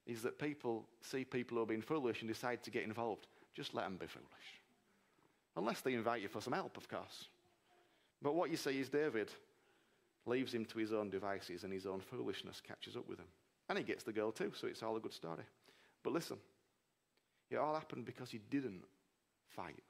is 0.09 0.23
that 0.23 0.39
people 0.39 0.87
see 1.01 1.23
people 1.23 1.55
who 1.55 1.63
are 1.63 1.67
being 1.67 1.83
foolish 1.83 2.21
and 2.21 2.27
decide 2.27 2.63
to 2.63 2.71
get 2.71 2.83
involved. 2.83 3.27
Just 3.53 3.75
let 3.75 3.83
them 3.83 3.97
be 3.97 4.07
foolish. 4.07 4.27
Unless 5.55 5.81
they 5.81 5.93
invite 5.93 6.23
you 6.23 6.27
for 6.27 6.41
some 6.41 6.53
help, 6.53 6.77
of 6.77 6.89
course. 6.89 7.25
But 8.19 8.33
what 8.33 8.49
you 8.49 8.57
see 8.57 8.79
is 8.79 8.89
David 8.89 9.29
leaves 10.25 10.51
him 10.51 10.65
to 10.65 10.79
his 10.79 10.93
own 10.93 11.11
devices 11.11 11.63
and 11.63 11.71
his 11.71 11.85
own 11.85 11.99
foolishness 11.99 12.59
catches 12.59 12.97
up 12.97 13.07
with 13.07 13.19
him. 13.19 13.27
And 13.69 13.77
he 13.77 13.83
gets 13.83 14.03
the 14.03 14.11
girl 14.11 14.31
too, 14.31 14.51
so 14.59 14.65
it's 14.65 14.81
all 14.81 14.97
a 14.97 14.99
good 14.99 15.13
story. 15.13 15.43
But 16.01 16.13
listen, 16.13 16.37
it 17.51 17.57
all 17.57 17.75
happened 17.75 18.05
because 18.05 18.31
he 18.31 18.39
didn't 18.49 18.83
fight. 19.55 19.83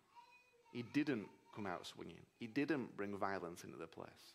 He 0.73 0.83
didn't 0.93 1.27
come 1.55 1.65
out 1.65 1.87
swinging. 1.87 2.19
He 2.39 2.47
didn't 2.47 2.95
bring 2.97 3.17
violence 3.17 3.63
into 3.63 3.77
the 3.77 3.87
place. 3.87 4.33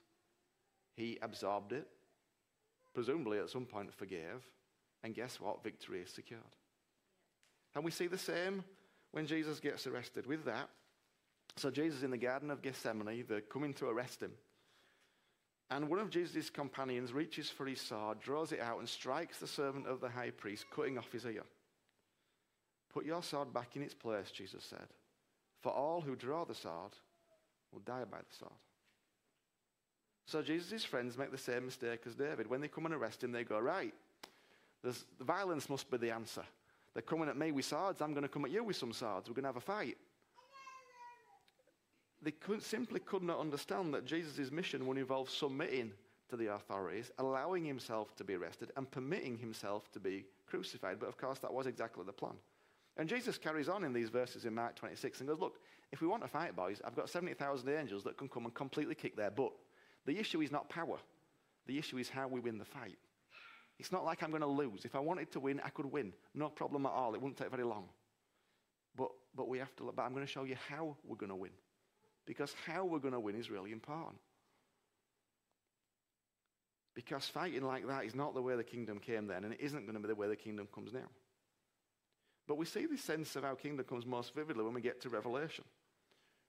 He 0.96 1.18
absorbed 1.20 1.72
it, 1.72 1.86
presumably 2.94 3.38
at 3.38 3.50
some 3.50 3.66
point 3.66 3.92
forgave, 3.92 4.42
and 5.04 5.14
guess 5.14 5.38
what? 5.38 5.62
Victory 5.62 6.00
is 6.00 6.10
secured. 6.10 6.42
And 7.74 7.84
we 7.84 7.90
see 7.90 8.06
the 8.06 8.18
same 8.18 8.64
when 9.12 9.26
Jesus 9.26 9.60
gets 9.60 9.86
arrested 9.86 10.26
with 10.26 10.46
that. 10.46 10.70
So 11.56 11.70
Jesus 11.70 12.02
in 12.02 12.10
the 12.10 12.16
Garden 12.16 12.50
of 12.50 12.62
Gethsemane, 12.62 13.24
they're 13.28 13.42
coming 13.42 13.74
to 13.74 13.88
arrest 13.88 14.22
him. 14.22 14.32
And 15.70 15.88
one 15.88 15.98
of 15.98 16.10
Jesus' 16.10 16.50
companions 16.50 17.12
reaches 17.12 17.50
for 17.50 17.66
his 17.66 17.80
sword, 17.80 18.20
draws 18.20 18.52
it 18.52 18.60
out, 18.60 18.78
and 18.78 18.88
strikes 18.88 19.38
the 19.38 19.46
servant 19.46 19.86
of 19.86 20.00
the 20.00 20.08
high 20.08 20.30
priest, 20.30 20.64
cutting 20.74 20.98
off 20.98 21.12
his 21.12 21.26
ear. 21.26 21.44
Put 22.92 23.04
your 23.04 23.22
sword 23.22 23.52
back 23.52 23.76
in 23.76 23.82
its 23.82 23.94
place, 23.94 24.30
Jesus 24.30 24.64
said, 24.64 24.86
for 25.60 25.72
all 25.72 26.00
who 26.00 26.16
draw 26.16 26.44
the 26.44 26.54
sword 26.54 26.92
will 27.72 27.80
die 27.80 28.04
by 28.10 28.18
the 28.18 28.36
sword. 28.38 28.52
So 30.26 30.42
Jesus' 30.42 30.84
friends 30.84 31.18
make 31.18 31.30
the 31.30 31.38
same 31.38 31.66
mistake 31.66 32.00
as 32.06 32.14
David. 32.14 32.48
When 32.48 32.60
they 32.60 32.68
come 32.68 32.86
and 32.86 32.94
arrest 32.94 33.22
him, 33.22 33.32
they 33.32 33.44
go, 33.44 33.58
Right, 33.58 33.92
there's, 34.84 35.04
the 35.18 35.24
violence 35.24 35.68
must 35.68 35.90
be 35.90 35.96
the 35.96 36.12
answer. 36.12 36.44
They're 36.92 37.02
coming 37.02 37.28
at 37.28 37.36
me 37.36 37.50
with 37.50 37.64
swords, 37.64 38.00
I'm 38.00 38.12
going 38.12 38.22
to 38.22 38.28
come 38.28 38.44
at 38.44 38.52
you 38.52 38.62
with 38.62 38.76
some 38.76 38.92
swords. 38.92 39.28
We're 39.28 39.34
going 39.34 39.44
to 39.44 39.48
have 39.48 39.56
a 39.56 39.60
fight. 39.60 39.96
They 42.22 42.30
could, 42.30 42.62
simply 42.62 43.00
could 43.00 43.22
not 43.22 43.40
understand 43.40 43.92
that 43.94 44.06
Jesus' 44.06 44.52
mission 44.52 44.86
would 44.86 44.98
involve 44.98 45.28
submitting 45.28 45.92
to 46.28 46.36
the 46.36 46.52
authorities, 46.54 47.10
allowing 47.18 47.64
himself 47.64 48.14
to 48.16 48.24
be 48.24 48.34
arrested, 48.34 48.70
and 48.76 48.90
permitting 48.90 49.38
himself 49.38 49.90
to 49.92 50.00
be 50.00 50.24
crucified. 50.46 51.00
But 51.00 51.08
of 51.08 51.16
course, 51.16 51.38
that 51.40 51.52
was 51.52 51.66
exactly 51.66 52.04
the 52.04 52.12
plan. 52.12 52.34
And 52.96 53.08
Jesus 53.08 53.38
carries 53.38 53.68
on 53.68 53.84
in 53.84 53.92
these 53.92 54.08
verses 54.08 54.44
in 54.44 54.54
Mark 54.54 54.76
26 54.76 55.20
and 55.20 55.28
goes, 55.28 55.40
Look, 55.40 55.58
if 55.92 56.00
we 56.00 56.06
want 56.06 56.22
to 56.22 56.28
fight, 56.28 56.54
boys, 56.54 56.80
I've 56.84 56.94
got 56.94 57.10
70,000 57.10 57.68
angels 57.68 58.04
that 58.04 58.16
can 58.16 58.28
come 58.28 58.44
and 58.44 58.54
completely 58.54 58.94
kick 58.94 59.16
their 59.16 59.30
butt. 59.30 59.52
The 60.06 60.18
issue 60.18 60.40
is 60.42 60.52
not 60.52 60.68
power, 60.68 60.98
the 61.66 61.78
issue 61.78 61.98
is 61.98 62.08
how 62.08 62.28
we 62.28 62.40
win 62.40 62.58
the 62.58 62.64
fight. 62.64 62.98
It's 63.78 63.90
not 63.90 64.04
like 64.04 64.22
I'm 64.22 64.30
going 64.30 64.42
to 64.42 64.46
lose. 64.46 64.84
If 64.84 64.94
I 64.94 65.00
wanted 65.00 65.32
to 65.32 65.40
win, 65.40 65.60
I 65.64 65.68
could 65.68 65.86
win. 65.86 66.12
No 66.34 66.48
problem 66.48 66.86
at 66.86 66.92
all. 66.92 67.14
It 67.14 67.20
wouldn't 67.20 67.36
take 67.36 67.50
very 67.50 67.64
long. 67.64 67.88
But, 68.96 69.08
but 69.34 69.48
we 69.48 69.58
have 69.58 69.74
to, 69.76 69.92
but 69.94 70.02
I'm 70.02 70.12
going 70.12 70.24
to 70.24 70.30
show 70.30 70.44
you 70.44 70.56
how 70.68 70.96
we're 71.04 71.16
going 71.16 71.30
to 71.30 71.36
win. 71.36 71.50
Because 72.26 72.54
how 72.66 72.84
we're 72.84 73.00
going 73.00 73.14
to 73.14 73.20
win 73.20 73.34
is 73.34 73.50
really 73.50 73.72
important. 73.72 74.20
Because 76.94 77.26
fighting 77.26 77.64
like 77.64 77.86
that 77.88 78.04
is 78.04 78.14
not 78.14 78.34
the 78.34 78.42
way 78.42 78.54
the 78.54 78.62
kingdom 78.62 79.00
came 79.00 79.26
then, 79.26 79.42
and 79.42 79.52
it 79.52 79.60
isn't 79.60 79.84
going 79.84 79.94
to 79.94 80.00
be 80.00 80.06
the 80.06 80.14
way 80.14 80.28
the 80.28 80.36
kingdom 80.36 80.68
comes 80.72 80.92
now. 80.92 81.08
But 82.46 82.56
we 82.56 82.66
see 82.66 82.86
this 82.86 83.02
sense 83.02 83.34
of 83.34 83.42
how 83.42 83.54
kingdom 83.56 83.84
comes 83.84 84.06
most 84.06 84.34
vividly 84.34 84.62
when 84.62 84.74
we 84.74 84.80
get 84.80 85.00
to 85.02 85.08
Revelation, 85.08 85.64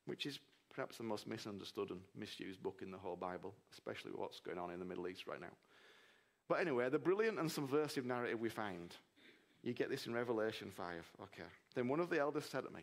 which 0.05 0.27
is 0.27 0.39
perhaps 0.74 0.98
the 0.98 1.03
most 1.03 1.25
misunderstood 1.25 1.89
and 1.89 2.01
misused 2.15 2.62
book 2.62 2.82
in 2.84 2.91
the 2.91 2.98
whole 2.98 3.15
Bible, 3.15 3.55
especially 3.74 4.12
what's 4.13 4.39
going 4.39 4.60
on 4.60 4.72
in 4.72 4.79
the 4.79 4.86
Middle 4.86 5.08
East 5.08 5.25
right 5.25 5.41
now. 5.41 5.53
But 6.47 6.59
anyway, 6.59 6.89
the 6.89 6.99
brilliant 6.99 7.39
and 7.39 7.51
subversive 7.51 8.05
narrative 8.05 8.39
we 8.39 8.49
find, 8.49 8.95
you 9.63 9.73
get 9.73 9.89
this 9.89 10.05
in 10.05 10.13
Revelation 10.13 10.71
5. 10.75 10.87
Okay. 11.23 11.49
Then 11.73 11.87
one 11.87 11.99
of 11.99 12.09
the 12.09 12.19
elders 12.19 12.45
said 12.45 12.65
to 12.65 12.71
me, 12.71 12.81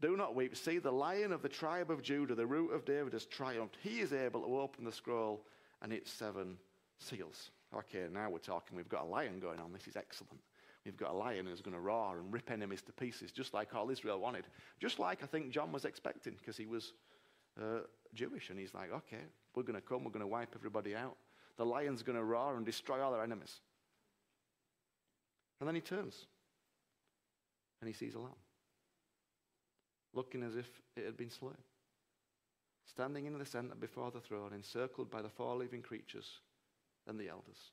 Do 0.00 0.16
not 0.16 0.34
weep. 0.34 0.56
See, 0.56 0.78
the 0.78 0.90
lion 0.90 1.32
of 1.32 1.42
the 1.42 1.48
tribe 1.48 1.90
of 1.90 2.02
Judah, 2.02 2.34
the 2.34 2.46
root 2.46 2.72
of 2.72 2.84
David, 2.84 3.12
has 3.12 3.26
triumphed. 3.26 3.76
He 3.82 4.00
is 4.00 4.12
able 4.12 4.42
to 4.42 4.60
open 4.60 4.84
the 4.84 4.92
scroll 4.92 5.46
and 5.82 5.92
its 5.92 6.10
seven 6.10 6.56
seals. 6.98 7.50
Okay, 7.74 8.06
now 8.12 8.28
we're 8.28 8.38
talking. 8.38 8.76
We've 8.76 8.88
got 8.88 9.04
a 9.04 9.06
lion 9.06 9.38
going 9.38 9.60
on. 9.60 9.72
This 9.72 9.86
is 9.86 9.96
excellent. 9.96 10.40
We've 10.84 10.96
got 10.96 11.10
a 11.10 11.16
lion 11.16 11.46
who's 11.46 11.60
going 11.60 11.74
to 11.74 11.80
roar 11.80 12.18
and 12.18 12.32
rip 12.32 12.50
enemies 12.50 12.82
to 12.82 12.92
pieces, 12.92 13.30
just 13.30 13.54
like 13.54 13.74
all 13.74 13.90
Israel 13.90 14.18
wanted. 14.18 14.46
Just 14.80 14.98
like 14.98 15.22
I 15.22 15.26
think 15.26 15.50
John 15.50 15.70
was 15.70 15.84
expecting, 15.84 16.34
because 16.38 16.56
he 16.56 16.66
was 16.66 16.94
uh, 17.60 17.80
Jewish. 18.14 18.50
And 18.50 18.58
he's 18.58 18.74
like, 18.74 18.92
okay, 18.92 19.22
we're 19.54 19.62
going 19.62 19.80
to 19.80 19.80
come, 19.80 20.04
we're 20.04 20.10
going 20.10 20.20
to 20.20 20.26
wipe 20.26 20.54
everybody 20.56 20.96
out. 20.96 21.16
The 21.60 21.66
lion's 21.66 22.02
going 22.02 22.16
to 22.16 22.24
roar 22.24 22.56
and 22.56 22.64
destroy 22.64 23.02
all 23.02 23.12
our 23.12 23.22
enemies. 23.22 23.60
And 25.60 25.68
then 25.68 25.74
he 25.74 25.82
turns 25.82 26.24
and 27.82 27.86
he 27.86 27.92
sees 27.92 28.14
a 28.14 28.18
lamb, 28.18 28.32
looking 30.14 30.42
as 30.42 30.56
if 30.56 30.64
it 30.96 31.04
had 31.04 31.18
been 31.18 31.28
slain, 31.28 31.58
standing 32.86 33.26
in 33.26 33.38
the 33.38 33.44
center 33.44 33.74
before 33.74 34.10
the 34.10 34.22
throne, 34.22 34.54
encircled 34.54 35.10
by 35.10 35.20
the 35.20 35.28
four 35.28 35.54
living 35.54 35.82
creatures 35.82 36.40
and 37.06 37.20
the 37.20 37.28
elders. 37.28 37.72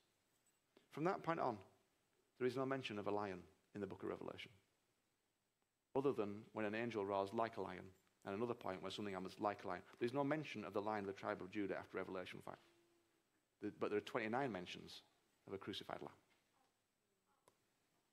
From 0.92 1.06
that 1.06 1.24
point 1.24 1.40
on, 1.40 1.56
there 2.40 2.48
is 2.48 2.58
no 2.58 2.66
mention 2.66 3.00
of 3.00 3.08
a 3.08 3.12
lion 3.12 3.40
in 3.74 3.80
the 3.80 3.88
book 3.88 4.04
of 4.04 4.10
Revelation, 4.10 4.52
other 5.96 6.12
than 6.12 6.42
when 6.52 6.66
an 6.66 6.76
angel 6.76 7.06
roars 7.06 7.30
like 7.34 7.56
a 7.56 7.62
lion, 7.62 7.86
and 8.26 8.36
another 8.36 8.54
point 8.54 8.82
where 8.82 8.92
something 8.92 9.14
happens 9.14 9.36
like 9.40 9.64
a 9.64 9.68
lion. 9.70 9.82
There's 9.98 10.14
no 10.14 10.26
mention 10.26 10.66
of 10.66 10.74
the 10.74 10.82
lion 10.82 11.06
of 11.06 11.08
the 11.08 11.14
tribe 11.14 11.42
of 11.42 11.52
Judah 11.52 11.78
after 11.78 11.96
Revelation 11.96 12.40
5. 12.44 12.54
But 13.80 13.90
there 13.90 13.98
are 13.98 14.02
29 14.02 14.52
mentions 14.52 15.02
of 15.48 15.54
a 15.54 15.58
crucified 15.58 16.00
lamb. 16.02 16.12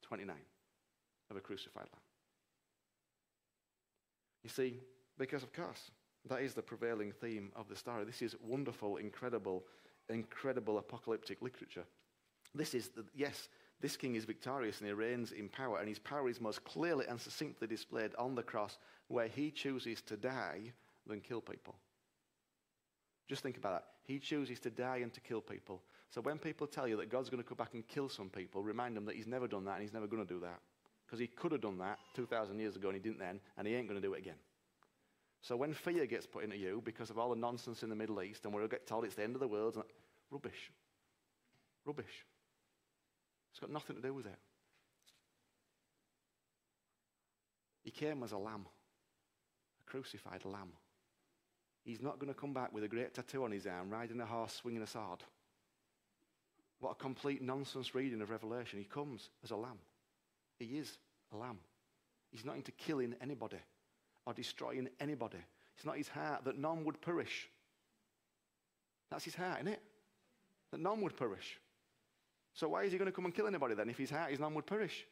29 0.03 0.37
of 1.31 1.37
a 1.37 1.41
crucified 1.41 1.87
lamb. 1.93 2.03
You 4.43 4.51
see, 4.51 4.81
because 5.19 5.43
of 5.43 5.53
course, 5.53 5.91
that 6.29 6.43
is 6.43 6.55
the 6.55 6.63
prevailing 6.63 7.13
theme 7.13 7.51
of 7.57 7.69
the 7.69 7.77
story. 7.77 8.05
This 8.05 8.23
is 8.23 8.37
wonderful, 8.43 8.97
incredible, 8.97 9.65
incredible 10.09 10.79
apocalyptic 10.79 11.43
literature. 11.43 11.85
This 12.55 12.75
is, 12.75 12.89
the, 12.89 13.05
yes, 13.15 13.49
this 13.81 13.97
king 13.97 14.15
is 14.15 14.25
victorious 14.25 14.79
and 14.79 14.89
he 14.89 14.95
reigns 14.95 15.33
in 15.33 15.49
power, 15.49 15.79
and 15.79 15.89
his 15.89 15.99
power 15.99 16.29
is 16.29 16.41
most 16.41 16.65
clearly 16.65 17.07
and 17.09 17.21
succinctly 17.21 17.67
displayed 17.67 18.13
on 18.17 18.35
the 18.35 18.43
cross, 18.43 18.79
where 19.09 19.29
he 19.29 19.51
chooses 19.51 20.01
to 20.03 20.17
die 20.17 20.73
than 21.07 21.21
kill 21.21 21.41
people. 21.41 21.75
Just 23.29 23.43
think 23.43 23.57
about 23.57 23.73
that. 23.73 23.85
He 24.05 24.19
chooses 24.19 24.61
to 24.61 24.71
die 24.71 24.99
and 24.99 25.13
to 25.15 25.21
kill 25.21 25.41
people. 25.41 25.83
So 26.11 26.21
when 26.21 26.39
people 26.39 26.67
tell 26.67 26.87
you 26.87 26.97
that 26.99 27.11
God's 27.11 27.31
going 27.31 27.43
to 27.43 27.49
come 27.49 27.57
back 27.57 27.75
and 27.75 27.87
kill 27.89 28.09
some 28.09 28.29
people, 28.29 28.63
remind 28.63 28.97
them 28.97 29.07
that 29.07 29.17
he's 29.17 29.27
never 29.27 29.49
done 29.49 29.65
that 29.65 29.75
and 29.75 29.83
he's 29.83 29.95
never 29.95 30.07
going 30.07 30.25
to 30.25 30.29
do 30.33 30.41
that. 30.41 30.61
Because 31.07 31.19
he 31.19 31.27
could 31.27 31.53
have 31.53 31.61
done 31.61 31.79
that 31.79 31.99
2,000 32.15 32.59
years 32.59 32.77
ago 32.77 32.89
and 32.89 32.97
he 32.97 33.03
didn't 33.03 33.19
then, 33.19 33.41
and 33.57 33.67
he 33.67 33.75
ain't 33.75 33.89
going 33.89 34.01
to 34.01 34.07
do 34.07 34.15
it 34.15 34.19
again. 34.19 34.37
So 35.41 35.57
when 35.57 35.75
fear 35.75 36.07
gets 36.07 36.27
put 36.27 36.45
into 36.45 36.57
you 36.57 36.83
because 36.85 37.11
of 37.11 37.19
all 37.19 37.31
the 37.31 37.37
nonsense 37.37 37.83
in 37.83 37.91
the 37.91 37.95
Middle 37.95 38.23
East 38.23 38.45
and 38.45 38.55
we're 38.55 38.67
get 38.67 38.87
told 38.87 39.05
it's 39.05 39.15
the 39.15 39.25
end 39.25 39.35
of 39.35 39.41
the 39.41 39.49
world, 39.49 39.83
rubbish. 40.31 40.71
Rubbish. 41.85 42.25
It's 43.51 43.61
got 43.61 43.71
nothing 43.71 43.97
to 43.97 44.03
do 44.03 44.15
with 44.15 44.27
it. 44.27 44.39
He 47.83 47.91
came 47.91 48.23
as 48.23 48.33
a 48.33 48.39
lamb, 48.39 48.65
a 49.87 49.91
crucified 49.91 50.45
lamb. 50.47 50.73
He's 51.85 52.01
not 52.01 52.19
going 52.19 52.33
to 52.33 52.39
come 52.39 52.55
back 52.55 52.73
with 52.73 52.83
a 52.83 52.89
great 52.89 53.13
tattoo 53.13 53.45
on 53.45 53.53
his 53.53 53.67
arm, 53.67 53.91
riding 53.91 54.21
a 54.21 54.27
horse, 54.27 54.55
swinging 54.55 54.83
a 54.83 54.87
sword. 54.87 55.23
What 56.81 56.93
a 56.93 56.95
complete 56.95 57.43
nonsense 57.43 57.95
reading 57.95 58.23
of 58.23 58.31
Revelation. 58.31 58.79
He 58.79 58.87
comes 58.87 59.29
as 59.43 59.51
a 59.51 59.57
lamb. 59.57 59.79
He 60.59 60.79
is 60.79 60.97
a 61.33 61.37
lamb. 61.37 61.59
He's 62.31 62.45
not 62.45 62.57
into 62.57 62.73
killing 62.73 63.15
anybody 63.21 63.59
or 64.27 64.33
destroying 64.33 64.89
anybody. 64.99 65.39
It's 65.77 65.85
not 65.85 65.97
his 65.97 66.09
heart 66.09 66.45
that 66.45 66.59
none 66.59 66.85
would 66.85 67.01
perish. 67.01 67.49
That's 69.11 69.25
his 69.25 69.35
heart, 69.35 69.61
isn't 69.61 69.73
it? 69.73 69.83
That 70.71 70.81
none 70.81 71.01
would 71.03 71.17
perish. 71.17 71.59
So 72.55 72.69
why 72.69 72.85
is 72.85 72.93
he 72.93 72.99
going 72.99 73.07
to 73.07 73.13
come 73.13 73.27
and 73.27 73.35
kill 73.35 73.47
anybody 73.47 73.75
then 73.75 73.91
if 73.91 73.99
his 73.99 74.11
heart 74.11 74.33
is 74.33 74.41
none 74.41 74.55
would 74.55 74.67
perish? 74.67 75.07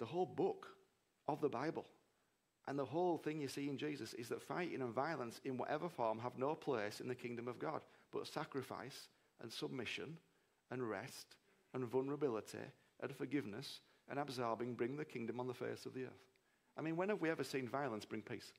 The 0.00 0.06
whole 0.06 0.26
book 0.26 0.66
of 1.28 1.40
the 1.40 1.48
Bible 1.48 1.86
and 2.66 2.78
the 2.78 2.84
whole 2.84 3.18
thing 3.18 3.40
you 3.40 3.48
see 3.48 3.68
in 3.68 3.78
Jesus 3.78 4.14
is 4.14 4.28
that 4.30 4.42
fighting 4.42 4.82
and 4.82 4.92
violence 4.92 5.40
in 5.44 5.56
whatever 5.56 5.88
form 5.88 6.18
have 6.18 6.36
no 6.36 6.54
place 6.54 7.00
in 7.00 7.06
the 7.06 7.14
kingdom 7.14 7.46
of 7.46 7.58
God, 7.58 7.82
but 8.12 8.26
sacrifice 8.26 9.08
and 9.40 9.52
submission 9.52 10.16
and 10.70 10.88
rest 10.88 11.36
and 11.74 11.84
vulnerability 11.84 12.58
and 13.00 13.14
forgiveness 13.14 13.80
and 14.08 14.18
absorbing 14.18 14.74
bring 14.74 14.96
the 14.96 15.04
kingdom 15.04 15.38
on 15.38 15.46
the 15.46 15.54
face 15.54 15.86
of 15.86 15.94
the 15.94 16.04
earth. 16.04 16.24
I 16.76 16.82
mean, 16.82 16.96
when 16.96 17.08
have 17.08 17.20
we 17.20 17.30
ever 17.30 17.44
seen 17.44 17.68
violence 17.68 18.04
bring 18.04 18.22
peace? 18.22 18.52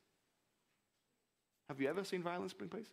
Have 1.68 1.80
you 1.82 1.90
ever 1.90 2.04
seen 2.04 2.22
violence 2.22 2.54
bring 2.54 2.70
peace? 2.70 2.90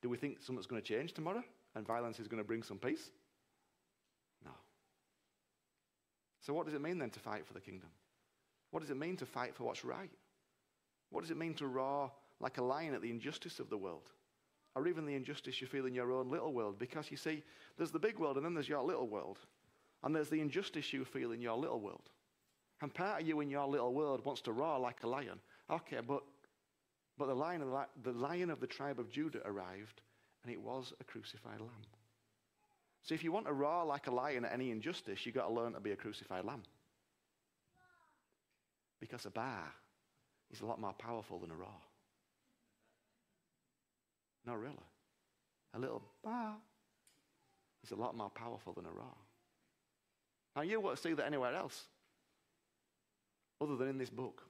Do 0.00 0.08
we 0.08 0.16
think 0.16 0.38
something's 0.40 0.66
going 0.66 0.82
to 0.82 0.86
change 0.88 1.12
tomorrow 1.12 1.44
and 1.74 1.86
violence 1.86 2.18
is 2.18 2.26
going 2.26 2.42
to 2.42 2.46
bring 2.46 2.62
some 2.62 2.78
peace? 2.78 3.10
No. 4.44 4.50
So, 6.42 6.52
what 6.52 6.66
does 6.66 6.74
it 6.74 6.82
mean 6.82 6.98
then 6.98 7.10
to 7.10 7.20
fight 7.20 7.46
for 7.46 7.54
the 7.54 7.60
kingdom? 7.60 7.88
What 8.70 8.80
does 8.80 8.90
it 8.90 8.96
mean 8.96 9.16
to 9.18 9.26
fight 9.26 9.54
for 9.54 9.64
what's 9.64 9.84
right? 9.84 10.10
What 11.10 11.20
does 11.22 11.30
it 11.30 11.36
mean 11.36 11.54
to 11.54 11.66
roar 11.66 12.10
like 12.40 12.58
a 12.58 12.64
lion 12.64 12.94
at 12.94 13.02
the 13.02 13.10
injustice 13.10 13.60
of 13.60 13.70
the 13.70 13.76
world? 13.76 14.10
Or 14.74 14.88
even 14.88 15.04
the 15.04 15.14
injustice 15.14 15.60
you 15.60 15.66
feel 15.66 15.86
in 15.86 15.94
your 15.94 16.10
own 16.10 16.30
little 16.30 16.52
world? 16.52 16.78
Because 16.78 17.10
you 17.10 17.16
see, 17.16 17.42
there's 17.76 17.90
the 17.90 17.98
big 17.98 18.18
world 18.18 18.36
and 18.36 18.44
then 18.44 18.54
there's 18.54 18.68
your 18.68 18.82
little 18.82 19.06
world. 19.06 19.38
And 20.02 20.16
there's 20.16 20.30
the 20.30 20.40
injustice 20.40 20.92
you 20.92 21.04
feel 21.04 21.32
in 21.32 21.40
your 21.40 21.56
little 21.56 21.80
world. 21.80 22.08
And 22.80 22.92
part 22.92 23.20
of 23.20 23.28
you 23.28 23.40
in 23.40 23.50
your 23.50 23.66
little 23.66 23.92
world 23.92 24.24
wants 24.24 24.40
to 24.42 24.52
roar 24.52 24.80
like 24.80 25.04
a 25.04 25.08
lion. 25.08 25.38
Okay, 25.70 25.98
but, 26.06 26.22
but 27.18 27.26
the, 27.26 27.34
lion 27.34 27.62
of 27.62 27.68
the, 27.68 28.10
the 28.10 28.18
lion 28.18 28.50
of 28.50 28.58
the 28.58 28.66
tribe 28.66 28.98
of 28.98 29.10
Judah 29.10 29.42
arrived, 29.44 30.00
and 30.42 30.52
it 30.52 30.60
was 30.60 30.92
a 31.00 31.04
crucified 31.04 31.60
lamb. 31.60 31.86
So 33.02 33.14
if 33.14 33.24
you 33.24 33.32
want 33.32 33.46
to 33.46 33.52
roar 33.52 33.84
like 33.84 34.06
a 34.06 34.10
lion 34.12 34.44
at 34.44 34.52
any 34.52 34.70
injustice, 34.70 35.26
you've 35.26 35.34
got 35.34 35.48
to 35.48 35.54
learn 35.54 35.72
to 35.72 35.80
be 35.80 35.90
a 35.90 35.96
crucified 35.96 36.44
lamb. 36.44 36.62
Because 39.00 39.26
a 39.26 39.30
baa 39.30 39.64
is 40.52 40.60
a 40.60 40.66
lot 40.66 40.80
more 40.80 40.92
powerful 40.92 41.38
than 41.40 41.50
a 41.50 41.56
roar. 41.56 41.80
No, 44.46 44.54
really. 44.54 44.76
A 45.74 45.78
little 45.78 46.02
baa 46.22 46.54
is 47.82 47.90
a 47.90 47.96
lot 47.96 48.16
more 48.16 48.30
powerful 48.30 48.72
than 48.72 48.86
a 48.86 48.90
roar. 48.90 49.16
Now, 50.54 50.62
you 50.62 50.80
won't 50.80 50.98
see 50.98 51.14
that 51.14 51.26
anywhere 51.26 51.54
else 51.54 51.86
other 53.60 53.76
than 53.76 53.88
in 53.88 53.98
this 53.98 54.10
book. 54.10 54.42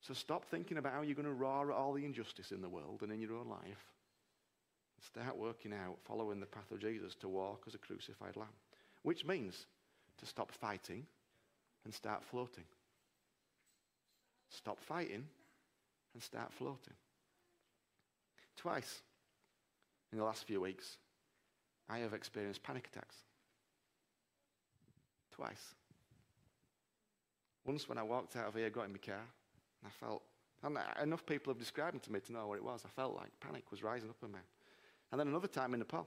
So 0.00 0.14
stop 0.14 0.44
thinking 0.44 0.78
about 0.78 0.92
how 0.92 1.02
you're 1.02 1.14
going 1.14 1.26
to 1.26 1.32
roar 1.32 1.72
at 1.72 1.76
all 1.76 1.92
the 1.92 2.04
injustice 2.04 2.52
in 2.52 2.60
the 2.60 2.68
world 2.68 3.02
and 3.02 3.12
in 3.12 3.20
your 3.20 3.34
own 3.34 3.48
life. 3.48 3.84
Start 5.00 5.36
working 5.36 5.72
out, 5.72 5.98
following 6.04 6.40
the 6.40 6.46
path 6.46 6.70
of 6.70 6.80
Jesus 6.80 7.14
to 7.16 7.28
walk 7.28 7.64
as 7.66 7.74
a 7.74 7.78
crucified 7.78 8.36
lamb, 8.36 8.48
which 9.02 9.24
means 9.24 9.66
to 10.18 10.26
stop 10.26 10.50
fighting 10.50 11.06
and 11.84 11.94
start 11.94 12.24
floating. 12.24 12.64
Stop 14.50 14.80
fighting 14.80 15.24
and 16.14 16.22
start 16.22 16.52
floating. 16.52 16.94
Twice 18.56 19.02
in 20.10 20.18
the 20.18 20.24
last 20.24 20.44
few 20.44 20.60
weeks, 20.60 20.96
I 21.88 21.98
have 21.98 22.12
experienced 22.12 22.62
panic 22.62 22.88
attacks. 22.92 23.16
Twice. 25.34 25.74
Once 27.64 27.88
when 27.88 27.98
I 27.98 28.02
walked 28.02 28.34
out 28.36 28.48
of 28.48 28.54
here, 28.54 28.68
got 28.70 28.86
in 28.86 28.92
my 28.92 28.98
car, 28.98 29.14
and 29.14 29.86
I 29.86 29.90
felt, 29.90 30.22
and 30.62 30.76
enough 31.00 31.24
people 31.24 31.52
have 31.52 31.60
described 31.60 31.96
it 31.96 32.02
to 32.04 32.12
me 32.12 32.20
to 32.20 32.32
know 32.32 32.48
what 32.48 32.56
it 32.56 32.64
was. 32.64 32.82
I 32.84 32.88
felt 32.88 33.14
like 33.14 33.28
panic 33.40 33.70
was 33.70 33.82
rising 33.82 34.10
up 34.10 34.16
in 34.24 34.32
me. 34.32 34.38
And 35.10 35.20
then 35.20 35.28
another 35.28 35.48
time 35.48 35.72
in 35.74 35.80
Nepal. 35.80 36.06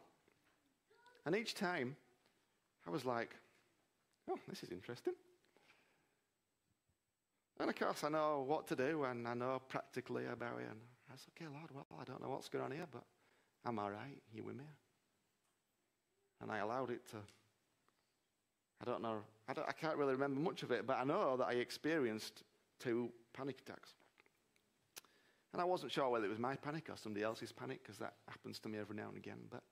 And 1.25 1.35
each 1.35 1.55
time, 1.55 1.95
I 2.87 2.89
was 2.89 3.05
like, 3.05 3.35
oh, 4.29 4.39
this 4.47 4.63
is 4.63 4.71
interesting. 4.71 5.13
And 7.59 7.69
of 7.69 7.75
course, 7.75 8.03
I 8.03 8.09
know 8.09 8.43
what 8.47 8.67
to 8.67 8.75
do 8.75 9.03
and 9.03 9.27
I 9.27 9.35
know 9.35 9.61
practically 9.67 10.25
about 10.25 10.59
it. 10.59 10.67
And 10.69 10.79
I 11.11 11.15
said, 11.15 11.31
okay, 11.37 11.51
Lord, 11.53 11.69
well, 11.73 11.85
I 11.99 12.03
don't 12.03 12.21
know 12.21 12.29
what's 12.29 12.49
going 12.49 12.63
on 12.63 12.71
here, 12.71 12.87
but 12.91 13.03
I'm 13.65 13.77
all 13.77 13.91
right. 13.91 14.21
You 14.33 14.43
with 14.43 14.55
me? 14.55 14.65
And 16.41 16.51
I 16.51 16.57
allowed 16.57 16.89
it 16.89 17.07
to, 17.11 17.17
I 18.81 18.85
don't 18.85 19.03
know, 19.03 19.19
I, 19.47 19.53
don't, 19.53 19.69
I 19.69 19.73
can't 19.73 19.95
really 19.95 20.13
remember 20.13 20.39
much 20.39 20.63
of 20.63 20.71
it, 20.71 20.87
but 20.87 20.97
I 20.97 21.03
know 21.03 21.37
that 21.37 21.47
I 21.47 21.53
experienced 21.53 22.43
two 22.79 23.11
panic 23.31 23.59
attacks. 23.61 23.93
And 25.53 25.61
I 25.61 25.65
wasn't 25.65 25.91
sure 25.91 26.09
whether 26.09 26.25
it 26.25 26.29
was 26.29 26.39
my 26.39 26.55
panic 26.55 26.87
or 26.89 26.95
somebody 26.95 27.23
else's 27.23 27.51
panic, 27.51 27.81
because 27.83 27.97
that 27.97 28.13
happens 28.27 28.59
to 28.59 28.69
me 28.69 28.79
every 28.79 28.95
now 28.95 29.09
and 29.09 29.17
again. 29.17 29.39
But 29.49 29.63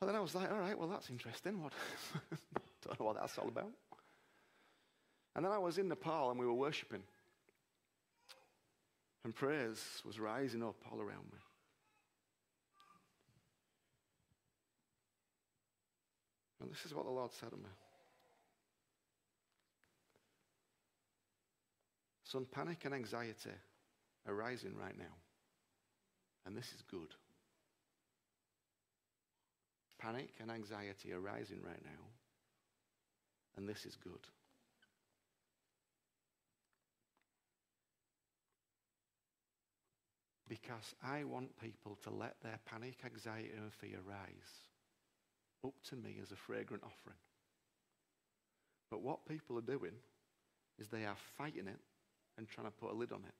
well, 0.00 0.06
then 0.06 0.16
I 0.16 0.20
was 0.20 0.34
like, 0.34 0.50
all 0.50 0.58
right, 0.58 0.78
well, 0.78 0.88
that's 0.88 1.10
interesting. 1.10 1.62
What? 1.62 1.72
don't 2.84 3.00
know 3.00 3.06
what 3.06 3.16
that's 3.16 3.36
all 3.38 3.48
about. 3.48 3.70
And 5.34 5.44
then 5.44 5.52
I 5.52 5.58
was 5.58 5.78
in 5.78 5.88
Nepal 5.88 6.30
and 6.30 6.38
we 6.38 6.46
were 6.46 6.54
worshipping. 6.54 7.02
And 9.24 9.34
praise 9.34 10.02
was 10.04 10.18
rising 10.18 10.62
up 10.62 10.76
all 10.90 11.00
around 11.00 11.26
me. 11.32 11.38
And 16.60 16.70
this 16.70 16.84
is 16.84 16.94
what 16.94 17.04
the 17.04 17.10
Lord 17.10 17.32
said 17.32 17.50
to 17.50 17.56
me. 17.56 17.68
Some 22.30 22.46
panic 22.52 22.84
and 22.84 22.92
anxiety 22.92 23.50
are 24.26 24.34
rising 24.34 24.74
right 24.78 24.96
now. 24.98 25.16
And 26.44 26.54
this 26.54 26.66
is 26.66 26.82
good. 26.90 27.08
Panic 29.98 30.28
and 30.38 30.50
anxiety 30.50 31.12
are 31.12 31.20
rising 31.20 31.60
right 31.64 31.82
now. 31.82 32.04
And 33.56 33.66
this 33.66 33.86
is 33.86 33.96
good. 33.96 34.20
Because 40.48 40.94
I 41.02 41.24
want 41.24 41.58
people 41.60 41.98
to 42.04 42.10
let 42.10 42.36
their 42.42 42.58
panic, 42.66 42.96
anxiety, 43.04 43.50
and 43.56 43.72
fear 43.80 43.98
rise 44.06 44.52
up 45.64 45.74
to 45.88 45.96
me 45.96 46.18
as 46.22 46.30
a 46.30 46.36
fragrant 46.36 46.82
offering. 46.82 47.18
But 48.90 49.02
what 49.02 49.26
people 49.26 49.58
are 49.58 49.62
doing 49.62 49.92
is 50.78 50.88
they 50.88 51.04
are 51.04 51.16
fighting 51.36 51.66
it 51.66 51.80
and 52.38 52.48
trying 52.48 52.66
to 52.66 52.72
put 52.72 52.92
a 52.92 52.94
lid 52.94 53.12
on 53.12 53.24
it 53.26 53.34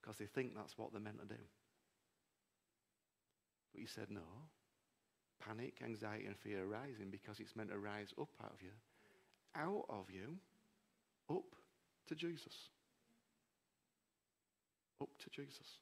because 0.00 0.16
they 0.18 0.26
think 0.26 0.56
that's 0.56 0.76
what 0.78 0.90
they're 0.92 1.00
meant 1.00 1.20
to 1.20 1.26
do. 1.26 1.40
But 3.72 3.80
he 3.80 3.86
said, 3.86 4.06
no. 4.10 4.22
Panic, 5.38 5.74
anxiety, 5.84 6.26
and 6.26 6.36
fear 6.36 6.62
are 6.62 6.66
rising 6.66 7.10
because 7.10 7.38
it's 7.40 7.54
meant 7.54 7.70
to 7.70 7.78
rise 7.78 8.12
up 8.18 8.30
out 8.42 8.52
of 8.52 8.62
you, 8.62 8.70
out 9.54 9.84
of 9.90 10.06
you, 10.10 10.38
up 11.30 11.44
to 12.08 12.14
Jesus. 12.14 12.70
Up 15.00 15.10
to 15.18 15.30
Jesus. 15.30 15.78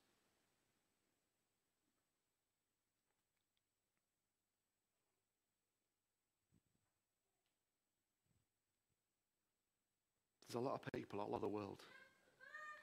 There's 10.49 10.63
a 10.63 10.65
lot 10.65 10.75
of 10.75 10.93
people 10.93 11.21
all 11.21 11.31
over 11.31 11.41
the 11.41 11.49
world. 11.49 11.81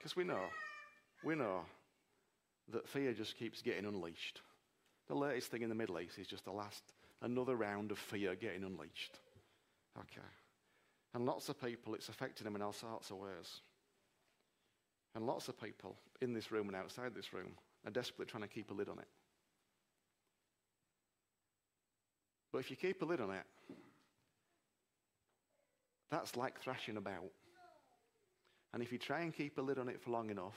Because 0.02 0.16
we 0.16 0.24
know, 0.24 0.46
we 1.24 1.36
know 1.36 1.60
that 2.72 2.90
fear 2.90 3.14
just 3.14 3.38
keeps 3.38 3.62
getting 3.62 3.86
unleashed. 3.86 4.42
The 5.08 5.14
latest 5.14 5.52
thing 5.52 5.62
in 5.62 5.70
the 5.70 5.76
Middle 5.76 6.00
East 6.00 6.18
is 6.18 6.26
just 6.26 6.44
the 6.44 6.52
last, 6.52 6.82
another 7.22 7.56
round 7.56 7.92
of 7.92 8.00
fear 8.00 8.34
getting 8.34 8.64
unleashed. 8.64 9.20
Okay. 9.96 10.26
And 11.14 11.28
lots 11.28 11.50
of 11.50 11.62
people, 11.62 11.94
it's 11.94 12.10
affecting 12.10 12.46
them 12.46 12.56
in 12.56 12.64
all 12.64 12.74
sorts 12.74 13.12
of 13.12 13.18
ways. 13.18 13.62
And 15.14 15.28
lots 15.28 15.50
of 15.50 15.62
people 15.62 15.96
in 16.20 16.34
this 16.34 16.52
room 16.52 16.68
and 16.68 16.76
outside 16.76 17.14
this 17.14 17.32
room 17.32 17.52
are 17.86 17.92
desperately 17.92 18.26
trying 18.26 18.42
to 18.42 18.50
keep 18.50 18.72
a 18.72 18.74
lid 18.74 18.90
on 18.90 18.98
it. 18.98 19.08
But 22.52 22.58
if 22.60 22.72
you 22.72 22.76
keep 22.76 23.04
a 23.04 23.06
lid 23.06 23.22
on 23.22 23.30
it, 23.30 23.44
that's 26.10 26.36
like 26.36 26.60
thrashing 26.60 26.98
about. 26.98 27.30
And 28.74 28.82
if 28.82 28.92
you 28.92 28.98
try 28.98 29.22
and 29.22 29.34
keep 29.34 29.58
a 29.58 29.62
lid 29.62 29.78
on 29.78 29.90
it 29.90 30.02
for 30.02 30.12
long 30.12 30.30
enough, 30.30 30.56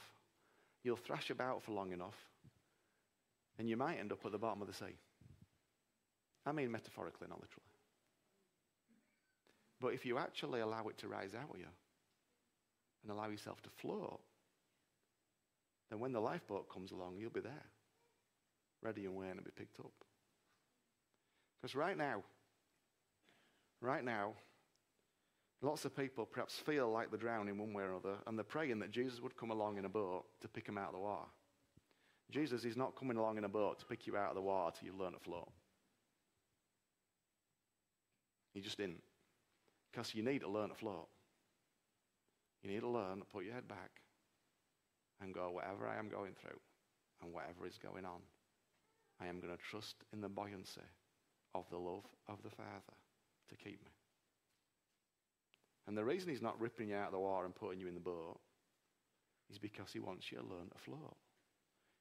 you'll 0.82 0.96
thrash 0.96 1.30
about 1.30 1.62
for 1.62 1.72
long 1.72 1.92
enough, 1.92 2.16
and 3.58 3.68
you 3.68 3.76
might 3.76 3.98
end 3.98 4.12
up 4.12 4.24
at 4.24 4.32
the 4.32 4.38
bottom 4.38 4.62
of 4.62 4.68
the 4.68 4.74
sea. 4.74 4.96
I 6.46 6.52
mean 6.52 6.70
metaphorically, 6.70 7.26
not 7.28 7.40
literally. 7.40 7.64
But 9.80 9.94
if 9.94 10.06
you 10.06 10.18
actually 10.18 10.60
allow 10.60 10.86
it 10.88 10.98
to 10.98 11.08
rise 11.08 11.34
out 11.34 11.50
of 11.50 11.58
you 11.58 11.66
and 13.02 13.12
allow 13.12 13.28
yourself 13.28 13.60
to 13.62 13.70
float, 13.70 14.20
then 15.90 16.00
when 16.00 16.12
the 16.12 16.20
lifeboat 16.20 16.72
comes 16.72 16.92
along, 16.92 17.16
you'll 17.18 17.30
be 17.30 17.40
there, 17.40 17.66
ready 18.82 19.04
and 19.06 19.14
waiting 19.14 19.36
to 19.36 19.42
be 19.42 19.50
picked 19.50 19.80
up. 19.80 19.92
Because 21.60 21.74
right 21.74 21.96
now, 21.96 22.22
right 23.80 24.04
now, 24.04 24.34
lots 25.64 25.84
of 25.84 25.96
people 25.96 26.26
perhaps 26.26 26.54
feel 26.54 26.90
like 26.90 27.10
they're 27.10 27.18
drowning 27.18 27.58
one 27.58 27.72
way 27.72 27.84
or 27.84 27.94
other, 27.94 28.16
and 28.26 28.38
they're 28.38 28.44
praying 28.44 28.78
that 28.80 28.90
Jesus 28.90 29.20
would 29.20 29.36
come 29.36 29.50
along 29.50 29.78
in 29.78 29.84
a 29.84 29.88
boat 29.88 30.24
to 30.40 30.48
pick 30.48 30.66
them 30.66 30.78
out 30.78 30.88
of 30.88 30.94
the 30.94 31.00
water. 31.00 31.28
Jesus 32.30 32.64
is 32.64 32.76
not 32.76 32.96
coming 32.96 33.16
along 33.16 33.38
in 33.38 33.44
a 33.44 33.48
boat 33.48 33.78
to 33.78 33.86
pick 33.86 34.06
you 34.06 34.16
out 34.16 34.30
of 34.30 34.34
the 34.34 34.42
water 34.42 34.76
till 34.78 34.88
you 34.88 34.98
learn 34.98 35.12
to 35.12 35.18
float. 35.18 35.50
He 38.54 38.60
just 38.60 38.78
didn't. 38.78 39.02
Because 39.92 40.14
you 40.14 40.22
need 40.22 40.40
to 40.40 40.48
learn 40.48 40.68
to 40.68 40.74
float. 40.74 41.08
You 42.62 42.70
need 42.70 42.80
to 42.80 42.88
learn 42.88 43.18
to 43.18 43.24
put 43.24 43.44
your 43.44 43.54
head 43.54 43.68
back 43.68 43.90
and 45.20 45.34
go, 45.34 45.50
whatever 45.50 45.86
I 45.86 45.98
am 45.98 46.08
going 46.08 46.32
through 46.40 46.58
and 47.22 47.32
whatever 47.32 47.66
is 47.66 47.78
going 47.78 48.04
on, 48.04 48.20
I 49.20 49.26
am 49.26 49.40
going 49.40 49.54
to 49.54 49.62
trust 49.62 49.96
in 50.12 50.20
the 50.20 50.28
buoyancy 50.28 50.80
of 51.54 51.68
the 51.70 51.78
love 51.78 52.04
of 52.28 52.42
the 52.42 52.50
Father 52.50 52.94
to 53.50 53.56
keep 53.56 53.84
me. 53.84 53.93
And 55.86 55.96
the 55.96 56.04
reason 56.04 56.30
he's 56.30 56.42
not 56.42 56.60
ripping 56.60 56.88
you 56.88 56.96
out 56.96 57.06
of 57.06 57.12
the 57.12 57.18
water 57.18 57.44
and 57.44 57.54
putting 57.54 57.80
you 57.80 57.88
in 57.88 57.94
the 57.94 58.00
boat 58.00 58.40
is 59.50 59.58
because 59.58 59.92
he 59.92 60.00
wants 60.00 60.30
you 60.32 60.38
to 60.38 60.44
learn 60.44 60.68
to 60.72 60.78
float. 60.78 61.16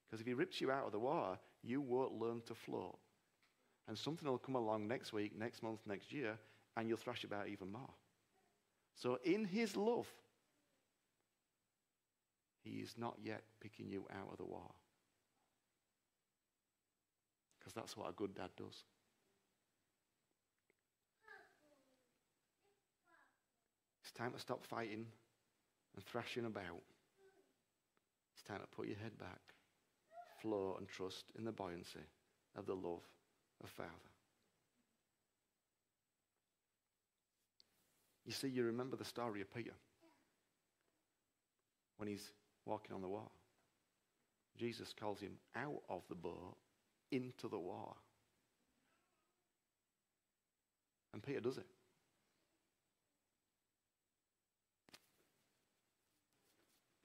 Because 0.07 0.21
if 0.21 0.27
he 0.27 0.33
rips 0.33 0.61
you 0.61 0.71
out 0.71 0.85
of 0.85 0.91
the 0.91 0.99
water, 0.99 1.37
you 1.63 1.81
won't 1.81 2.13
learn 2.13 2.41
to 2.47 2.55
float. 2.55 2.97
And 3.87 3.97
something 3.97 4.29
will 4.29 4.37
come 4.37 4.55
along 4.55 4.87
next 4.87 5.11
week, 5.11 5.37
next 5.37 5.61
month, 5.61 5.79
next 5.85 6.13
year, 6.13 6.37
and 6.77 6.87
you'll 6.87 6.97
thrash 6.97 7.23
about 7.23 7.49
even 7.49 7.71
more. 7.71 7.89
So, 8.95 9.19
in 9.23 9.43
his 9.43 9.75
love, 9.75 10.07
he 12.63 12.77
is 12.77 12.95
not 12.97 13.17
yet 13.21 13.41
picking 13.59 13.89
you 13.89 14.05
out 14.11 14.29
of 14.31 14.37
the 14.37 14.45
water. 14.45 14.73
Because 17.59 17.73
that's 17.73 17.97
what 17.97 18.09
a 18.09 18.13
good 18.13 18.35
dad 18.35 18.51
does. 18.57 18.83
Time 24.15 24.31
to 24.31 24.39
stop 24.39 24.63
fighting 24.63 25.05
and 25.95 26.05
thrashing 26.05 26.45
about. 26.45 26.81
It's 28.33 28.43
time 28.43 28.59
to 28.59 28.67
put 28.75 28.87
your 28.87 28.97
head 28.97 29.17
back, 29.19 29.41
flow, 30.41 30.75
and 30.77 30.87
trust 30.87 31.25
in 31.37 31.45
the 31.45 31.51
buoyancy 31.51 31.99
of 32.57 32.65
the 32.65 32.75
love 32.75 33.01
of 33.63 33.69
Father. 33.69 33.89
You 38.25 38.31
see, 38.31 38.47
you 38.47 38.63
remember 38.63 38.95
the 38.95 39.05
story 39.05 39.41
of 39.41 39.53
Peter 39.53 39.73
when 41.97 42.07
he's 42.07 42.31
walking 42.65 42.95
on 42.95 43.01
the 43.01 43.07
water. 43.07 43.29
Jesus 44.57 44.93
calls 44.97 45.19
him 45.19 45.33
out 45.55 45.81
of 45.89 46.03
the 46.09 46.15
boat 46.15 46.55
into 47.11 47.47
the 47.47 47.59
water. 47.59 47.97
And 51.13 51.21
Peter 51.21 51.39
does 51.39 51.57
it. 51.57 51.65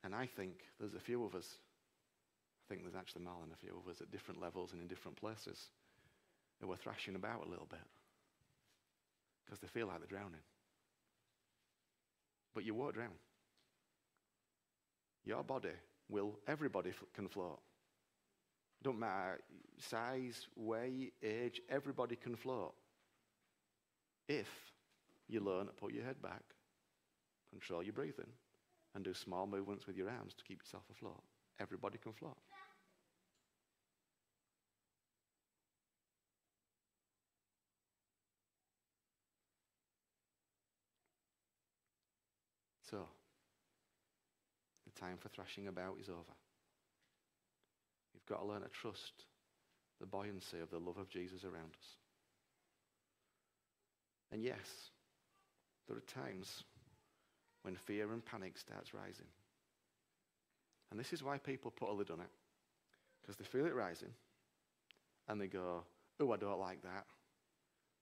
And 0.09 0.15
I 0.15 0.25
think 0.25 0.55
there's 0.81 0.95
a 0.95 1.01
few 1.01 1.23
of 1.23 1.35
us, 1.35 1.47
I 2.65 2.65
think 2.67 2.83
there's 2.83 2.95
actually 2.95 3.25
more 3.25 3.37
than 3.43 3.53
a 3.53 3.57
few 3.57 3.79
of 3.79 3.91
us 3.91 4.01
at 4.01 4.11
different 4.11 4.41
levels 4.41 4.73
and 4.73 4.81
in 4.81 4.89
different 4.89 5.19
places 5.19 5.67
who 6.63 6.73
are 6.73 6.79
thrashing 6.79 7.15
about 7.15 7.47
a 7.47 7.51
little 7.51 7.67
bit 7.69 7.87
because 9.45 9.61
they 9.61 9.69
feel 9.69 9.87
like 9.87 9.99
they're 9.99 10.09
drowning. 10.19 10.41
But 12.55 12.65
you 12.65 12.73
won't 12.73 12.95
drown. 12.95 13.19
Your 15.27 15.43
body 15.43 15.77
will, 16.09 16.39
everybody 16.49 16.95
can 17.15 17.29
float. 17.29 17.61
Don't 18.83 18.99
matter 18.99 19.41
size, 19.77 20.47
weight, 20.57 21.13
age, 21.23 21.61
everybody 21.69 22.17
can 22.17 22.35
float. 22.35 22.73
If 24.27 24.49
you 25.29 25.41
learn 25.41 25.67
to 25.67 25.73
put 25.75 25.93
your 25.93 26.05
head 26.05 26.23
back, 26.23 26.45
control 27.51 27.83
your 27.83 27.93
breathing, 27.93 28.33
and 28.99 29.05
do 29.05 29.15
small 29.15 29.47
movements 29.47 29.87
with 29.87 29.97
your 29.97 30.11
arms 30.11 30.35
to 30.35 30.43
keep 30.43 30.59
yourself 30.61 30.83
afloat, 30.91 31.23
everybody 31.61 31.99
can 31.99 32.13
float. 32.13 32.37
So, 42.91 43.07
the 44.85 45.01
time 45.01 45.17
for 45.21 45.29
thrashing 45.29 45.69
about 45.69 45.99
is 46.01 46.09
over. 46.09 46.35
You've 48.15 48.27
got 48.27 48.41
to 48.41 48.47
learn 48.47 48.63
to 48.63 48.69
trust 48.69 49.13
the 50.01 50.07
buoyancy 50.07 50.59
of 50.61 50.71
the 50.71 50.79
love 50.81 50.99
of 50.99 51.09
Jesus 51.09 51.45
around 51.45 51.71
us. 51.81 51.97
And 54.33 54.43
yes, 54.43 54.91
there 55.87 55.97
are 55.97 56.25
times 56.25 56.65
when 57.69 57.77
fear 57.77 58.11
and 58.15 58.25
panic 58.25 58.57
starts 58.57 58.95
rising. 58.95 59.29
And 60.91 60.99
this 60.99 61.13
is 61.13 61.23
why 61.23 61.37
people 61.37 61.71
put 61.71 61.91
a 61.91 61.93
lid 61.93 62.11
on 62.11 62.19
it. 62.21 62.31
Because 63.21 63.37
they 63.37 63.45
feel 63.45 63.67
it 63.67 63.75
rising 63.75 64.09
and 65.29 65.39
they 65.39 65.49
go, 65.49 65.85
oh, 66.19 66.33
I 66.33 66.39
don't 66.39 66.59
like 66.59 66.81
that. 66.81 67.05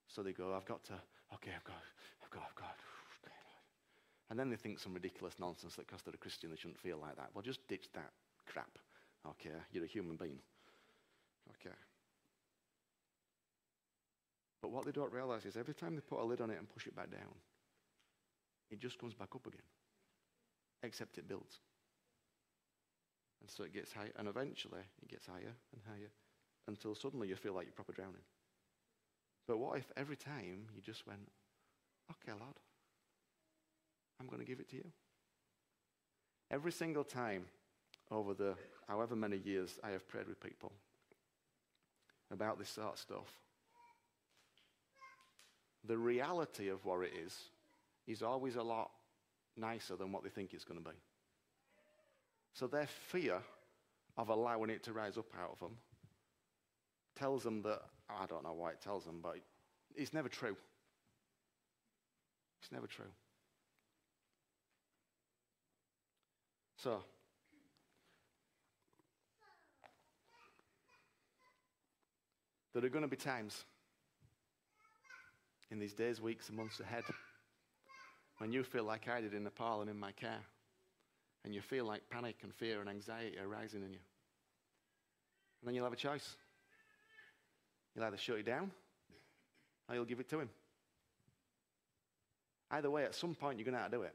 So 0.07 0.22
they 0.22 0.31
go, 0.31 0.55
I've 0.55 0.66
got 0.66 0.85
to, 0.85 0.92
okay, 1.35 1.50
I've 1.57 1.64
got, 1.64 1.83
I've 2.22 2.31
got, 2.31 2.42
I've 2.48 2.55
got. 2.55 2.76
And 4.31 4.38
then 4.38 4.50
they 4.50 4.57
think 4.57 4.79
some 4.79 4.94
ridiculous 4.94 5.35
nonsense 5.40 5.74
that 5.74 5.88
because 5.88 6.02
they're 6.02 6.14
a 6.14 6.18
Christian 6.18 6.50
they 6.50 6.57
shouldn't 6.57 6.79
feel 6.79 6.98
like 6.98 7.16
that. 7.16 7.31
Well, 7.35 7.42
just 7.42 7.66
ditch 7.66 7.87
that 7.94 8.11
crap. 8.46 8.79
Okay, 9.29 9.50
you're 9.72 9.85
a 9.85 9.88
human 9.88 10.14
being. 10.14 10.38
Okay. 11.50 11.74
But 14.62 14.70
what 14.70 14.85
they 14.85 14.92
don't 14.92 15.12
realize 15.12 15.44
is 15.44 15.57
every 15.57 15.74
time 15.74 15.96
they 15.96 16.02
put 16.02 16.20
a 16.20 16.24
lid 16.24 16.40
on 16.40 16.50
it 16.50 16.59
and 16.59 16.68
push 16.68 16.87
it 16.87 16.94
back 16.94 17.11
down, 17.11 17.35
it 18.70 18.81
just 18.81 18.98
comes 18.98 19.14
back 19.14 19.35
up 19.35 19.46
again. 19.46 19.61
Except 20.83 21.18
it 21.18 21.29
builds. 21.29 21.61
And 23.40 23.50
so 23.50 23.64
it 23.64 23.72
gets 23.72 23.92
higher, 23.92 24.12
and 24.16 24.29
eventually 24.29 24.81
it 25.02 25.09
gets 25.09 25.26
higher 25.26 25.55
and 25.72 25.83
higher 25.87 26.11
until 26.68 26.94
suddenly 26.94 27.29
you 27.29 27.37
feel 27.37 27.55
like 27.55 27.66
you're 27.66 27.72
proper 27.72 27.92
drowning. 27.92 28.22
But 29.46 29.59
what 29.59 29.79
if 29.79 29.92
every 29.96 30.16
time 30.16 30.66
you 30.74 30.83
just 30.83 31.07
went, 31.07 31.31
okay, 32.11 32.33
Lord, 32.38 32.57
I'm 34.20 34.26
going 34.26 34.40
to 34.40 34.46
give 34.46 34.59
it 34.59 34.68
to 34.70 34.76
you? 34.76 34.90
Every 36.50 36.72
single 36.72 37.05
time 37.05 37.44
over 38.11 38.35
the 38.35 38.55
however 38.88 39.16
many 39.16 39.37
years 39.37 39.79
I 39.83 39.90
have 39.90 40.09
prayed 40.09 40.29
with 40.29 40.40
people 40.40 40.72
about 42.33 42.59
this 42.59 42.70
sort 42.70 42.94
of 42.94 42.98
stuff, 42.98 43.38
the 45.85 45.98
reality 45.98 46.68
of 46.68 46.85
what 46.85 47.05
it 47.05 47.12
is 47.24 47.37
is 48.06 48.22
always 48.22 48.56
a 48.56 48.62
lot 48.62 48.90
nicer 49.56 49.96
than 49.96 50.12
what 50.12 50.22
they 50.22 50.30
think 50.30 50.52
it's 50.52 50.64
going 50.64 50.82
to 50.82 50.88
be. 50.88 50.96
So 52.52 52.66
their 52.66 52.86
fear 52.86 53.38
of 54.16 54.28
allowing 54.28 54.70
it 54.70 54.82
to 54.84 54.92
rise 54.92 55.18
up 55.18 55.26
out 55.38 55.50
of 55.52 55.58
them 55.58 55.76
tells 57.16 57.42
them 57.42 57.62
that, 57.62 57.80
I 58.08 58.26
don't 58.26 58.44
know 58.44 58.52
why 58.52 58.70
it 58.70 58.80
tells 58.80 59.04
them, 59.04 59.20
but 59.22 59.36
it's 59.94 60.12
never 60.12 60.28
true. 60.28 60.56
It's 62.62 62.72
never 62.72 62.86
true. 62.86 63.04
So, 66.76 67.02
there 72.74 72.84
are 72.84 72.88
going 72.88 73.02
to 73.02 73.08
be 73.08 73.16
times 73.16 73.64
in 75.70 75.78
these 75.78 75.94
days, 75.94 76.20
weeks, 76.20 76.48
and 76.48 76.56
months 76.56 76.80
ahead 76.80 77.04
when 78.38 78.53
you 78.53 78.62
feel 78.62 78.85
like 78.85 79.09
I 79.09 79.20
did 79.20 79.35
in 79.35 79.44
Nepal 79.44 79.81
and 79.81 79.90
in 79.90 79.99
my 79.99 80.12
car, 80.12 80.40
and 81.44 81.55
you 81.55 81.61
feel 81.62 81.85
like 81.85 82.03
panic 82.11 82.37
and 82.42 82.53
fear 82.53 82.81
and 82.81 82.88
anxiety 82.88 83.38
are 83.38 83.46
rising 83.46 83.83
in 83.83 83.92
you. 83.92 84.01
And 85.61 85.68
then 85.68 85.75
you'll 85.75 85.85
have 85.85 85.92
a 85.92 85.96
choice. 85.96 86.37
You'll 87.94 88.05
either 88.05 88.18
shut 88.18 88.38
it 88.38 88.46
down 88.46 88.70
or 89.88 89.94
you'll 89.94 90.05
give 90.05 90.20
it 90.20 90.29
to 90.31 90.40
him. 90.40 90.51
Either 92.70 92.90
way, 92.90 93.05
at 93.05 93.14
some 93.14 93.35
point, 93.35 93.59
you're 93.59 93.64
going 93.64 93.77
to 93.77 93.81
have 93.81 93.90
to 93.90 93.96
do 93.96 94.03
it. 94.03 94.14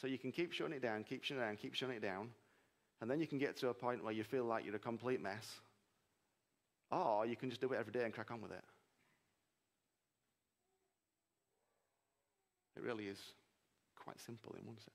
So 0.00 0.06
you 0.06 0.18
can 0.18 0.32
keep 0.32 0.52
shutting 0.52 0.72
it 0.72 0.82
down, 0.82 1.04
keep 1.04 1.24
shutting 1.24 1.42
it 1.42 1.46
down, 1.46 1.56
keep 1.56 1.74
shutting 1.74 1.96
it 1.96 2.02
down, 2.02 2.30
and 3.00 3.10
then 3.10 3.20
you 3.20 3.26
can 3.26 3.38
get 3.38 3.56
to 3.58 3.68
a 3.68 3.74
point 3.74 4.02
where 4.02 4.12
you 4.12 4.24
feel 4.24 4.44
like 4.44 4.64
you're 4.64 4.76
a 4.76 4.78
complete 4.78 5.20
mess. 5.20 5.60
Or 6.90 7.26
you 7.26 7.36
can 7.36 7.50
just 7.50 7.60
do 7.60 7.70
it 7.72 7.76
every 7.78 7.92
day 7.92 8.04
and 8.04 8.14
crack 8.14 8.30
on 8.30 8.40
with 8.40 8.52
it. 8.52 8.64
It 12.78 12.84
really 12.84 13.08
is 13.08 13.18
quite 13.96 14.20
simple 14.20 14.54
in 14.58 14.64
one 14.64 14.76
sense. 14.76 14.90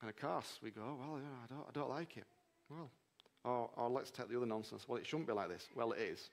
And 0.00 0.10
of 0.10 0.16
course, 0.16 0.58
we 0.60 0.70
go, 0.70 0.80
oh, 0.84 0.96
well, 0.98 1.18
you 1.18 1.24
know, 1.24 1.38
I, 1.44 1.46
don't, 1.54 1.66
I 1.68 1.72
don't 1.72 1.88
like 1.88 2.16
it. 2.16 2.26
Well, 2.68 2.90
Or, 3.44 3.70
or 3.76 3.88
let's 3.88 4.10
take 4.10 4.28
the 4.28 4.36
other 4.36 4.46
nonsense. 4.46 4.88
Well, 4.88 4.98
it 4.98 5.06
shouldn't 5.06 5.28
be 5.28 5.34
like 5.34 5.48
this. 5.48 5.68
Well, 5.76 5.92
it 5.92 6.00
is. 6.00 6.30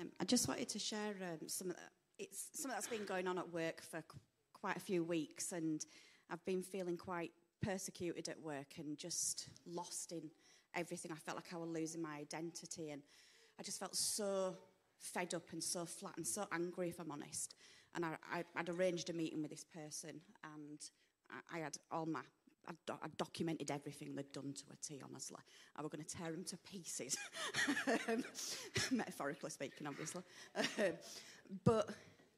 Um, 0.00 0.08
I 0.20 0.24
just 0.24 0.48
wanted 0.48 0.68
to 0.70 0.78
share 0.78 1.14
um, 1.22 1.48
some 1.48 1.70
of. 1.70 1.76
It's 2.18 2.48
something 2.54 2.76
that's 2.76 2.86
been 2.86 3.04
going 3.04 3.26
on 3.26 3.38
at 3.38 3.52
work 3.52 3.82
for 3.82 4.02
qu- 4.02 4.18
quite 4.52 4.76
a 4.76 4.80
few 4.80 5.02
weeks, 5.02 5.52
and 5.52 5.84
I've 6.30 6.44
been 6.44 6.62
feeling 6.62 6.96
quite 6.96 7.32
persecuted 7.60 8.28
at 8.28 8.40
work 8.40 8.74
and 8.78 8.98
just 8.98 9.48
lost 9.66 10.12
in 10.12 10.30
everything. 10.74 11.12
I 11.12 11.16
felt 11.16 11.36
like 11.36 11.52
I 11.52 11.56
was 11.56 11.68
losing 11.68 12.02
my 12.02 12.16
identity, 12.16 12.90
and 12.90 13.02
I 13.58 13.62
just 13.62 13.78
felt 13.78 13.94
so 13.94 14.56
fed 14.98 15.34
up 15.34 15.52
and 15.52 15.62
so 15.62 15.84
flat 15.84 16.16
and 16.16 16.26
so 16.26 16.46
angry, 16.52 16.88
if 16.88 17.00
I'm 17.00 17.10
honest. 17.10 17.54
And 17.94 18.04
I, 18.04 18.16
I, 18.32 18.44
I'd 18.56 18.68
arranged 18.68 19.10
a 19.10 19.12
meeting 19.12 19.42
with 19.42 19.50
this 19.50 19.64
person, 19.64 20.20
and 20.44 20.78
I, 21.30 21.58
I 21.58 21.60
had 21.60 21.76
all 21.90 22.06
my 22.06 22.20
I, 22.68 22.72
do- 22.86 22.98
I 23.02 23.08
documented 23.18 23.72
everything 23.72 24.14
they'd 24.14 24.30
done 24.32 24.52
to 24.52 24.62
a 24.72 24.76
T, 24.76 25.00
honestly. 25.02 25.40
I 25.74 25.82
were 25.82 25.88
going 25.88 26.04
to 26.04 26.16
tear 26.16 26.30
them 26.30 26.44
to 26.44 26.56
pieces, 26.58 27.16
metaphorically 28.92 29.50
speaking, 29.50 29.86
obviously. 29.86 30.22
But 31.64 31.90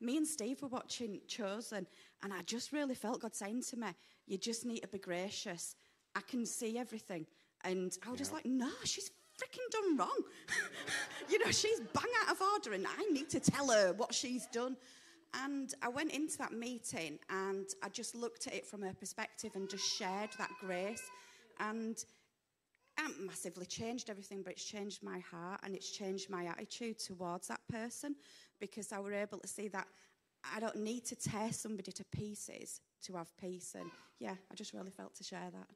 me 0.04 0.16
and 0.16 0.26
Steve 0.26 0.60
were 0.62 0.68
watching 0.68 1.20
Chosen, 1.26 1.86
and 2.22 2.32
I 2.32 2.42
just 2.42 2.72
really 2.72 2.94
felt 2.94 3.22
God 3.22 3.34
saying 3.34 3.62
to 3.70 3.78
me, 3.78 3.88
You 4.26 4.38
just 4.38 4.64
need 4.64 4.80
to 4.80 4.88
be 4.88 4.98
gracious. 4.98 5.74
I 6.14 6.20
can 6.20 6.46
see 6.46 6.78
everything. 6.78 7.26
And 7.64 7.96
I 8.06 8.10
was 8.10 8.18
just 8.18 8.32
like, 8.32 8.46
No, 8.46 8.70
she's 8.84 9.10
freaking 9.38 9.70
done 9.70 9.96
wrong. 9.96 10.20
you 11.28 11.38
know, 11.38 11.50
she's 11.50 11.80
bang 11.80 12.10
out 12.22 12.32
of 12.32 12.40
order, 12.40 12.72
and 12.74 12.86
I 12.86 13.04
need 13.10 13.30
to 13.30 13.40
tell 13.40 13.70
her 13.70 13.92
what 13.94 14.14
she's 14.14 14.46
done. 14.46 14.76
And 15.42 15.74
I 15.82 15.88
went 15.88 16.12
into 16.12 16.38
that 16.38 16.52
meeting 16.52 17.18
and 17.28 17.66
I 17.82 17.88
just 17.88 18.14
looked 18.14 18.46
at 18.46 18.54
it 18.54 18.64
from 18.64 18.82
her 18.82 18.94
perspective 18.94 19.50
and 19.56 19.68
just 19.68 19.84
shared 19.84 20.30
that 20.38 20.50
grace. 20.60 21.02
And 21.58 21.96
it 22.98 23.20
massively 23.20 23.66
changed 23.66 24.10
everything, 24.10 24.42
but 24.42 24.52
it's 24.52 24.64
changed 24.64 25.02
my 25.02 25.18
heart 25.18 25.60
and 25.62 25.74
it's 25.74 25.90
changed 25.90 26.30
my 26.30 26.46
attitude 26.46 26.98
towards 26.98 27.48
that 27.48 27.60
person 27.68 28.14
because 28.60 28.92
I 28.92 29.00
were 29.00 29.12
able 29.12 29.38
to 29.38 29.48
see 29.48 29.68
that 29.68 29.86
I 30.54 30.60
don't 30.60 30.76
need 30.76 31.04
to 31.06 31.16
tear 31.16 31.52
somebody 31.52 31.92
to 31.92 32.04
pieces 32.04 32.80
to 33.04 33.14
have 33.16 33.34
peace. 33.36 33.74
And 33.78 33.90
yeah, 34.18 34.34
I 34.50 34.54
just 34.54 34.72
really 34.72 34.90
felt 34.90 35.14
to 35.16 35.24
share 35.24 35.50
that. 35.52 35.66